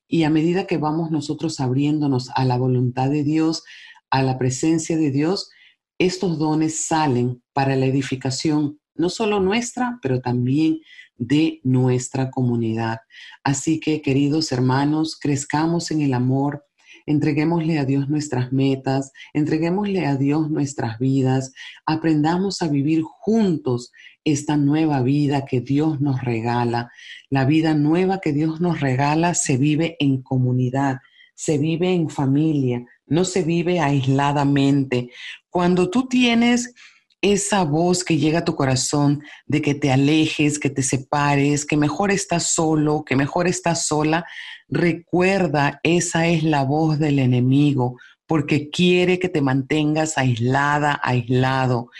y 0.09 0.25
a 0.25 0.31
medida 0.31 0.67
que 0.67 0.79
vamos 0.79 1.11
nosotros 1.11 1.61
abriéndonos 1.61 2.31
a 2.35 2.45
la 2.45 2.57
voluntad 2.57 3.11
de 3.11 3.25
Dios, 3.25 3.65
a 4.11 4.23
la 4.23 4.39
presencia 4.39 4.97
de 4.97 5.11
Dios, 5.11 5.51
estos 5.99 6.39
dones 6.39 6.85
salen 6.87 7.43
para 7.53 7.77
la 7.77 7.87
edificación, 7.87 8.81
no 8.95 9.09
solo 9.09 9.41
nuestra, 9.41 9.99
pero 10.03 10.21
también 10.21 10.81
de 11.17 11.61
nuestra 11.63 12.31
comunidad. 12.31 12.99
Así 13.45 13.81
que, 13.81 14.03
queridos 14.03 14.53
hermanos, 14.53 15.17
crezcamos 15.21 15.91
en 15.91 16.01
el 16.01 16.15
amor, 16.15 16.65
entreguémosle 17.07 17.79
a 17.79 17.85
Dios 17.85 18.09
nuestras 18.09 18.53
metas, 18.53 19.13
entreguémosle 19.33 20.07
a 20.07 20.17
Dios 20.17 20.51
nuestras 20.51 20.99
vidas, 20.99 21.53
aprendamos 21.87 22.63
a 22.63 22.69
vivir 22.69 23.03
juntos 23.03 23.93
esta 24.25 24.57
nueva 24.57 25.03
vida 25.03 25.45
que 25.45 25.61
Dios 25.61 26.01
nos 26.01 26.23
regala. 26.23 26.91
La 27.31 27.45
vida 27.45 27.75
nueva 27.75 28.21
que 28.21 28.33
Dios 28.33 28.61
nos 28.61 28.81
regala 28.81 29.35
se 29.35 29.57
vive 29.57 29.97
en 30.01 30.23
comunidad, 30.23 30.99
se 31.35 31.59
vive 31.59 31.93
en 31.93 32.09
familia, 32.09 32.85
no 33.07 33.25
se 33.25 33.43
vive 33.43 33.81
aisladamente. 33.81 35.11
Cuando 35.51 35.91
tú 35.91 36.09
tienes 36.09 36.75
esa 37.21 37.65
voz 37.65 38.05
que 38.05 38.19
llega 38.19 38.41
a 38.41 38.45
tu 38.45 38.55
corazón 38.55 39.23
de 39.47 39.63
que 39.63 39.75
te 39.75 39.91
alejes, 39.91 40.59
que 40.59 40.69
te 40.69 40.83
separes, 40.83 41.65
que 41.65 41.77
mejor 41.77 42.11
estás 42.11 42.53
solo, 42.53 43.03
que 43.05 43.17
mejor 43.17 43.49
estás 43.49 43.87
sola, 43.87 44.27
recuerda, 44.69 45.81
esa 45.83 46.27
es 46.27 46.43
la 46.43 46.65
voz 46.65 46.99
del 46.99 47.19
enemigo, 47.19 47.99
porque 48.27 48.69
quiere 48.69 49.19
que 49.19 49.31
te 49.31 49.41
mantengas 49.41 50.19
aislada, 50.19 51.01
aislado. 51.03 51.91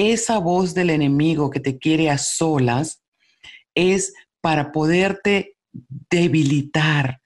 Esa 0.00 0.38
voz 0.38 0.74
del 0.74 0.90
enemigo 0.90 1.50
que 1.50 1.58
te 1.58 1.76
quiere 1.76 2.08
a 2.08 2.18
solas 2.18 3.02
es 3.74 4.14
para 4.40 4.70
poderte 4.70 5.56
debilitar. 6.08 7.20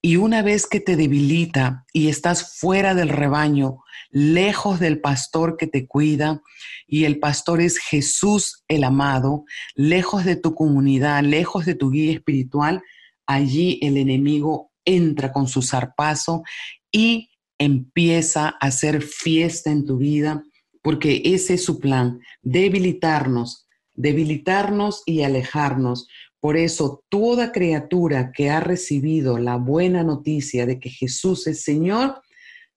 Y 0.00 0.16
una 0.16 0.40
vez 0.40 0.66
que 0.66 0.80
te 0.80 0.96
debilita 0.96 1.84
y 1.92 2.08
estás 2.08 2.56
fuera 2.58 2.94
del 2.94 3.10
rebaño, 3.10 3.84
lejos 4.08 4.80
del 4.80 5.02
pastor 5.02 5.58
que 5.58 5.66
te 5.66 5.86
cuida, 5.86 6.40
y 6.86 7.04
el 7.04 7.18
pastor 7.18 7.60
es 7.60 7.76
Jesús 7.76 8.64
el 8.68 8.84
amado, 8.84 9.44
lejos 9.74 10.24
de 10.24 10.36
tu 10.36 10.54
comunidad, 10.54 11.22
lejos 11.22 11.66
de 11.66 11.74
tu 11.74 11.90
guía 11.90 12.14
espiritual, 12.14 12.82
allí 13.26 13.78
el 13.82 13.98
enemigo 13.98 14.72
entra 14.86 15.30
con 15.30 15.46
su 15.46 15.60
zarpazo 15.60 16.42
y 16.90 17.28
empieza 17.58 18.48
a 18.48 18.66
hacer 18.66 19.02
fiesta 19.02 19.70
en 19.70 19.84
tu 19.84 19.98
vida, 19.98 20.42
porque 20.84 21.22
ese 21.24 21.54
es 21.54 21.64
su 21.64 21.80
plan, 21.80 22.20
debilitarnos, 22.42 23.66
debilitarnos 23.94 25.02
y 25.06 25.22
alejarnos. 25.22 26.06
Por 26.40 26.58
eso, 26.58 27.02
toda 27.08 27.52
criatura 27.52 28.32
que 28.32 28.50
ha 28.50 28.60
recibido 28.60 29.38
la 29.38 29.56
buena 29.56 30.04
noticia 30.04 30.66
de 30.66 30.78
que 30.78 30.90
Jesús 30.90 31.46
es 31.46 31.62
Señor, 31.62 32.20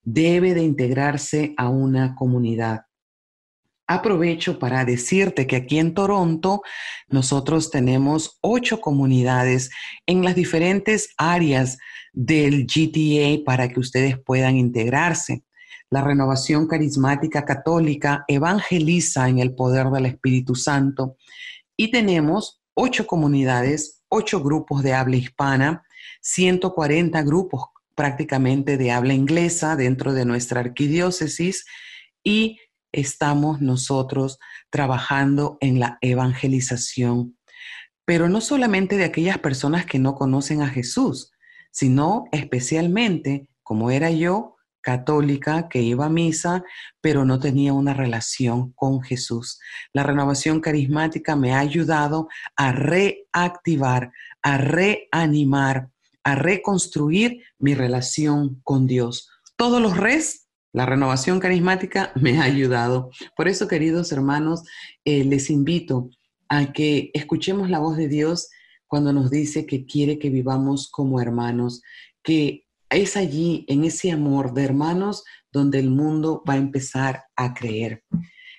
debe 0.03 0.53
de 0.53 0.63
integrarse 0.63 1.53
a 1.57 1.67
una 1.67 2.15
comunidad. 2.15 2.83
Aprovecho 3.87 4.57
para 4.57 4.85
decirte 4.85 5.45
que 5.45 5.57
aquí 5.57 5.77
en 5.77 5.93
Toronto 5.93 6.61
nosotros 7.09 7.71
tenemos 7.71 8.37
ocho 8.39 8.79
comunidades 8.79 9.69
en 10.05 10.23
las 10.23 10.35
diferentes 10.35 11.09
áreas 11.17 11.77
del 12.13 12.65
GTA 12.67 13.43
para 13.43 13.67
que 13.67 13.81
ustedes 13.81 14.17
puedan 14.17 14.55
integrarse. 14.55 15.43
La 15.89 16.01
renovación 16.01 16.67
carismática 16.67 17.45
católica 17.45 18.25
evangeliza 18.27 19.29
en 19.29 19.39
el 19.39 19.55
poder 19.55 19.87
del 19.87 20.07
Espíritu 20.07 20.55
Santo. 20.55 21.15
Y 21.77 21.91
tenemos 21.91 22.61
ocho 22.73 23.07
comunidades, 23.07 24.03
ocho 24.09 24.43
grupos 24.43 24.83
de 24.83 24.93
habla 24.93 25.15
hispana, 25.15 25.83
140 26.21 27.21
grupos 27.23 27.65
prácticamente 27.95 28.77
de 28.77 28.91
habla 28.91 29.13
inglesa 29.13 29.75
dentro 29.75 30.13
de 30.13 30.25
nuestra 30.25 30.59
arquidiócesis 30.59 31.65
y 32.23 32.59
estamos 32.91 33.61
nosotros 33.61 34.37
trabajando 34.69 35.57
en 35.61 35.79
la 35.79 35.97
evangelización, 36.01 37.37
pero 38.05 38.29
no 38.29 38.41
solamente 38.41 38.97
de 38.97 39.05
aquellas 39.05 39.39
personas 39.39 39.85
que 39.85 39.97
no 39.97 40.13
conocen 40.15 40.61
a 40.61 40.67
Jesús, 40.67 41.31
sino 41.71 42.25
especialmente, 42.31 43.49
como 43.63 43.89
era 43.89 44.11
yo, 44.11 44.56
católica 44.87 45.67
que 45.67 45.81
iba 45.81 46.05
a 46.05 46.09
misa, 46.09 46.63
pero 47.01 47.25
no 47.25 47.41
tenía 47.41 47.73
una 47.73 47.93
relación 47.93 48.71
con 48.71 49.01
Jesús. 49.01 49.59
La 49.91 50.03
renovación 50.03 50.61
carismática 50.61 51.35
me 51.35 51.51
ha 51.53 51.59
ayudado 51.59 52.29
a 52.55 52.71
reactivar, 52.71 54.13
a 54.41 54.57
reanimar 54.57 55.89
a 56.23 56.35
reconstruir 56.35 57.41
mi 57.57 57.73
relación 57.73 58.59
con 58.65 58.85
Dios. 58.85 59.29
Todos 59.55 59.81
los 59.81 59.95
res, 59.95 60.47
la 60.73 60.85
renovación 60.85 61.39
carismática 61.39 62.11
me 62.15 62.37
ha 62.37 62.43
ayudado. 62.43 63.11
Por 63.37 63.47
eso, 63.47 63.69
queridos 63.69 64.11
hermanos, 64.11 64.63
eh, 65.05 65.23
les 65.23 65.49
invito 65.49 66.09
a 66.49 66.73
que 66.73 67.11
escuchemos 67.13 67.69
la 67.69 67.79
voz 67.79 67.95
de 67.95 68.09
Dios 68.09 68.49
cuando 68.87 69.13
nos 69.13 69.31
dice 69.31 69.65
que 69.65 69.85
quiere 69.85 70.19
que 70.19 70.29
vivamos 70.29 70.89
como 70.91 71.21
hermanos, 71.21 71.81
que 72.23 72.66
es 72.89 73.17
allí, 73.17 73.65
en 73.67 73.83
ese 73.83 74.11
amor 74.11 74.53
de 74.53 74.63
hermanos, 74.63 75.23
donde 75.51 75.79
el 75.79 75.89
mundo 75.89 76.43
va 76.47 76.53
a 76.53 76.57
empezar 76.57 77.23
a 77.35 77.53
creer. 77.53 78.03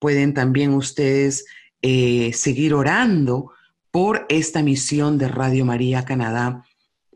Pueden 0.00 0.34
también 0.34 0.74
ustedes 0.74 1.44
eh, 1.80 2.32
seguir 2.34 2.74
orando 2.74 3.52
por 3.92 4.26
esta 4.28 4.64
misión 4.64 5.16
de 5.16 5.28
Radio 5.28 5.64
María 5.64 6.04
Canadá 6.04 6.64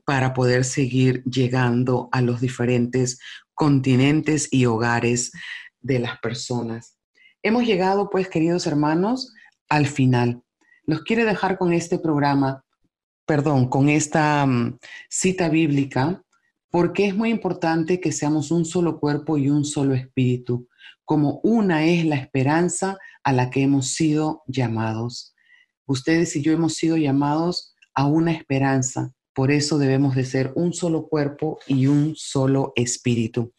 para 0.04 0.34
poder 0.34 0.64
seguir 0.64 1.22
llegando 1.24 2.08
a 2.12 2.20
los 2.20 2.40
diferentes 2.40 3.18
continentes 3.54 4.48
y 4.50 4.66
hogares 4.66 5.32
de 5.80 5.98
las 5.98 6.18
personas. 6.20 6.96
Hemos 7.42 7.64
llegado, 7.64 8.08
pues, 8.10 8.28
queridos 8.28 8.66
hermanos, 8.66 9.34
al 9.68 9.86
final. 9.86 10.42
Los 10.84 11.02
quiere 11.02 11.24
dejar 11.24 11.58
con 11.58 11.72
este 11.72 11.98
programa, 11.98 12.64
perdón, 13.26 13.68
con 13.68 13.88
esta 13.88 14.46
mm, 14.46 14.78
cita 15.08 15.48
bíblica, 15.48 16.22
porque 16.70 17.06
es 17.06 17.14
muy 17.14 17.30
importante 17.30 18.00
que 18.00 18.12
seamos 18.12 18.50
un 18.50 18.64
solo 18.64 18.98
cuerpo 18.98 19.38
y 19.38 19.50
un 19.50 19.64
solo 19.64 19.94
espíritu, 19.94 20.68
como 21.04 21.40
una 21.42 21.84
es 21.84 22.04
la 22.04 22.16
esperanza 22.16 22.96
a 23.22 23.32
la 23.32 23.50
que 23.50 23.62
hemos 23.62 23.88
sido 23.88 24.42
llamados. 24.46 25.34
Ustedes 25.86 26.34
y 26.36 26.42
yo 26.42 26.52
hemos 26.52 26.74
sido 26.74 26.96
llamados 26.96 27.74
a 27.94 28.06
una 28.06 28.32
esperanza, 28.32 29.12
por 29.34 29.50
eso 29.50 29.78
debemos 29.78 30.14
de 30.14 30.24
ser 30.24 30.52
un 30.54 30.72
solo 30.72 31.08
cuerpo 31.08 31.58
y 31.66 31.86
un 31.86 32.14
solo 32.16 32.72
espíritu. 32.76 33.52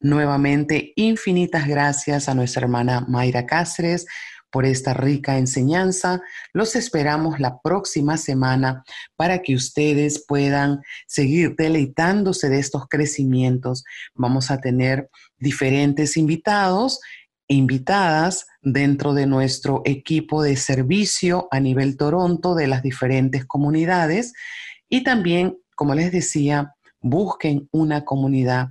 Nuevamente, 0.00 0.92
infinitas 0.96 1.66
gracias 1.66 2.28
a 2.28 2.34
nuestra 2.34 2.62
hermana 2.62 3.04
Mayra 3.08 3.46
Cáceres 3.46 4.06
por 4.50 4.64
esta 4.64 4.94
rica 4.94 5.36
enseñanza. 5.38 6.22
Los 6.52 6.76
esperamos 6.76 7.40
la 7.40 7.60
próxima 7.60 8.16
semana 8.16 8.84
para 9.16 9.42
que 9.42 9.54
ustedes 9.54 10.24
puedan 10.26 10.80
seguir 11.06 11.56
deleitándose 11.56 12.48
de 12.48 12.58
estos 12.58 12.88
crecimientos. 12.88 13.84
Vamos 14.14 14.50
a 14.50 14.60
tener 14.60 15.10
diferentes 15.38 16.16
invitados 16.16 17.00
e 17.48 17.54
invitadas 17.54 18.46
dentro 18.62 19.14
de 19.14 19.26
nuestro 19.26 19.82
equipo 19.84 20.42
de 20.42 20.56
servicio 20.56 21.48
a 21.50 21.60
nivel 21.60 21.96
Toronto 21.96 22.54
de 22.54 22.66
las 22.66 22.82
diferentes 22.82 23.44
comunidades 23.44 24.32
y 24.88 25.02
también, 25.02 25.58
como 25.74 25.94
les 25.94 26.12
decía, 26.12 26.74
busquen 27.00 27.68
una 27.72 28.04
comunidad, 28.04 28.68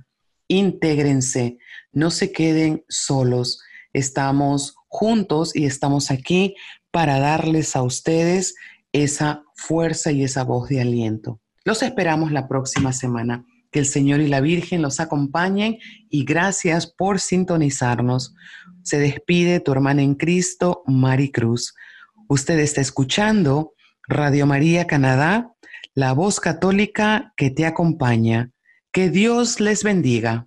intégrense, 0.48 1.58
no 1.92 2.10
se 2.10 2.32
queden 2.32 2.84
solos. 2.88 3.60
Estamos 3.92 4.76
juntos 4.88 5.54
y 5.54 5.66
estamos 5.66 6.10
aquí 6.10 6.54
para 6.90 7.18
darles 7.18 7.76
a 7.76 7.82
ustedes 7.82 8.54
esa 8.92 9.42
fuerza 9.54 10.12
y 10.12 10.22
esa 10.24 10.44
voz 10.44 10.68
de 10.68 10.80
aliento. 10.80 11.40
Los 11.64 11.82
esperamos 11.82 12.32
la 12.32 12.48
próxima 12.48 12.92
semana. 12.92 13.44
Que 13.72 13.80
el 13.80 13.86
Señor 13.86 14.20
y 14.20 14.28
la 14.28 14.40
Virgen 14.40 14.80
los 14.80 15.00
acompañen 15.00 15.78
y 16.08 16.24
gracias 16.24 16.86
por 16.86 17.18
sintonizarnos. 17.18 18.34
Se 18.84 18.98
despide 18.98 19.60
tu 19.60 19.72
hermana 19.72 20.02
en 20.02 20.14
Cristo, 20.14 20.82
Mari 20.86 21.30
Cruz. 21.32 21.74
Usted 22.28 22.58
está 22.60 22.80
escuchando 22.80 23.74
Radio 24.08 24.46
María 24.46 24.86
Canadá 24.86 25.52
la 25.96 26.12
voz 26.12 26.40
católica 26.40 27.32
que 27.36 27.50
te 27.50 27.64
acompaña. 27.64 28.50
Que 28.92 29.08
Dios 29.08 29.60
les 29.60 29.82
bendiga. 29.82 30.46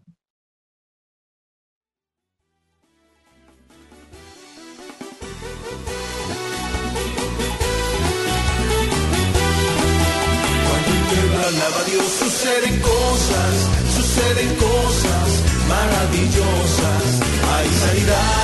Cuando 11.09 11.47
alaba 11.47 11.79
a 11.79 11.83
Dios 11.85 12.05
suceden 12.05 12.79
cosas, 12.81 13.53
suceden 13.95 14.55
cosas 14.55 15.29
maravillosas. 15.67 17.21
Hay 17.53 17.67
sanidad, 17.69 18.38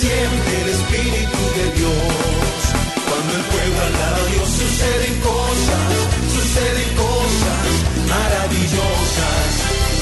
siente 0.00 0.50
el 0.62 0.68
Espíritu 0.78 1.40
de 1.58 1.66
Dios. 1.76 2.56
Cuando 3.08 3.30
el 3.36 3.44
pueblo 3.52 3.80
alaba 3.90 4.20
a 4.24 4.28
Dios 4.32 4.48
suceden 4.60 5.14
cosas, 5.20 5.92
suceden 6.36 6.90
cosas 6.96 7.68
maravillosas. 8.08 9.50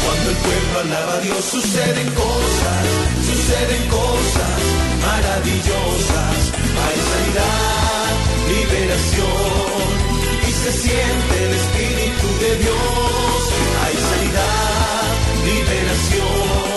Cuando 0.04 0.26
el 0.34 0.38
pueblo 0.46 0.74
alaba 0.86 1.14
a 1.18 1.20
Dios 1.26 1.42
suceden 1.54 2.08
cosas, 2.14 2.82
suceden 3.28 3.82
cosas 3.90 4.58
maravillosas. 5.02 6.38
Hay 6.84 6.98
sanidad, 7.10 8.10
liberación 8.54 9.88
y 10.48 10.50
se 10.62 10.72
siente 10.84 11.34
el 11.46 11.52
Espíritu 11.62 12.26
de 12.44 12.50
Dios. 12.62 13.40
Hay 13.82 13.96
sanidad, 14.08 15.02
liberación 15.50 16.67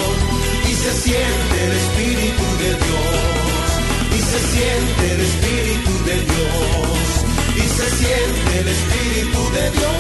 se 0.92 1.10
siente 1.10 1.66
el 1.66 1.72
Espíritu 1.72 2.44
de 2.60 2.70
Dios. 2.70 3.66
Y 4.12 4.20
se 4.20 4.40
siente 4.52 5.04
el 5.14 5.22
Espíritu 5.22 5.92
de 6.06 6.16
Dios. 6.16 7.08
Y 7.56 7.62
se 7.62 7.88
siente 7.98 8.60
el 8.60 8.68
Espíritu 8.68 9.40
de 9.54 9.72
Dios. 9.72 9.92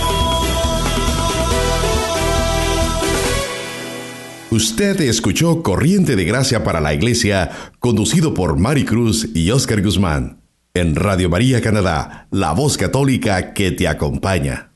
Usted 4.51 5.01
escuchó 5.01 5.63
Corriente 5.63 6.15
de 6.17 6.25
Gracia 6.25 6.63
para 6.63 6.81
la 6.81 6.93
Iglesia, 6.93 7.51
conducido 7.79 8.33
por 8.33 8.57
Mari 8.59 8.83
Cruz 8.83 9.29
y 9.33 9.49
Oscar 9.51 9.81
Guzmán, 9.81 10.41
en 10.73 10.95
Radio 10.95 11.29
María 11.29 11.61
Canadá, 11.61 12.27
la 12.31 12.51
voz 12.51 12.77
católica 12.77 13.53
que 13.53 13.71
te 13.71 13.87
acompaña. 13.87 14.70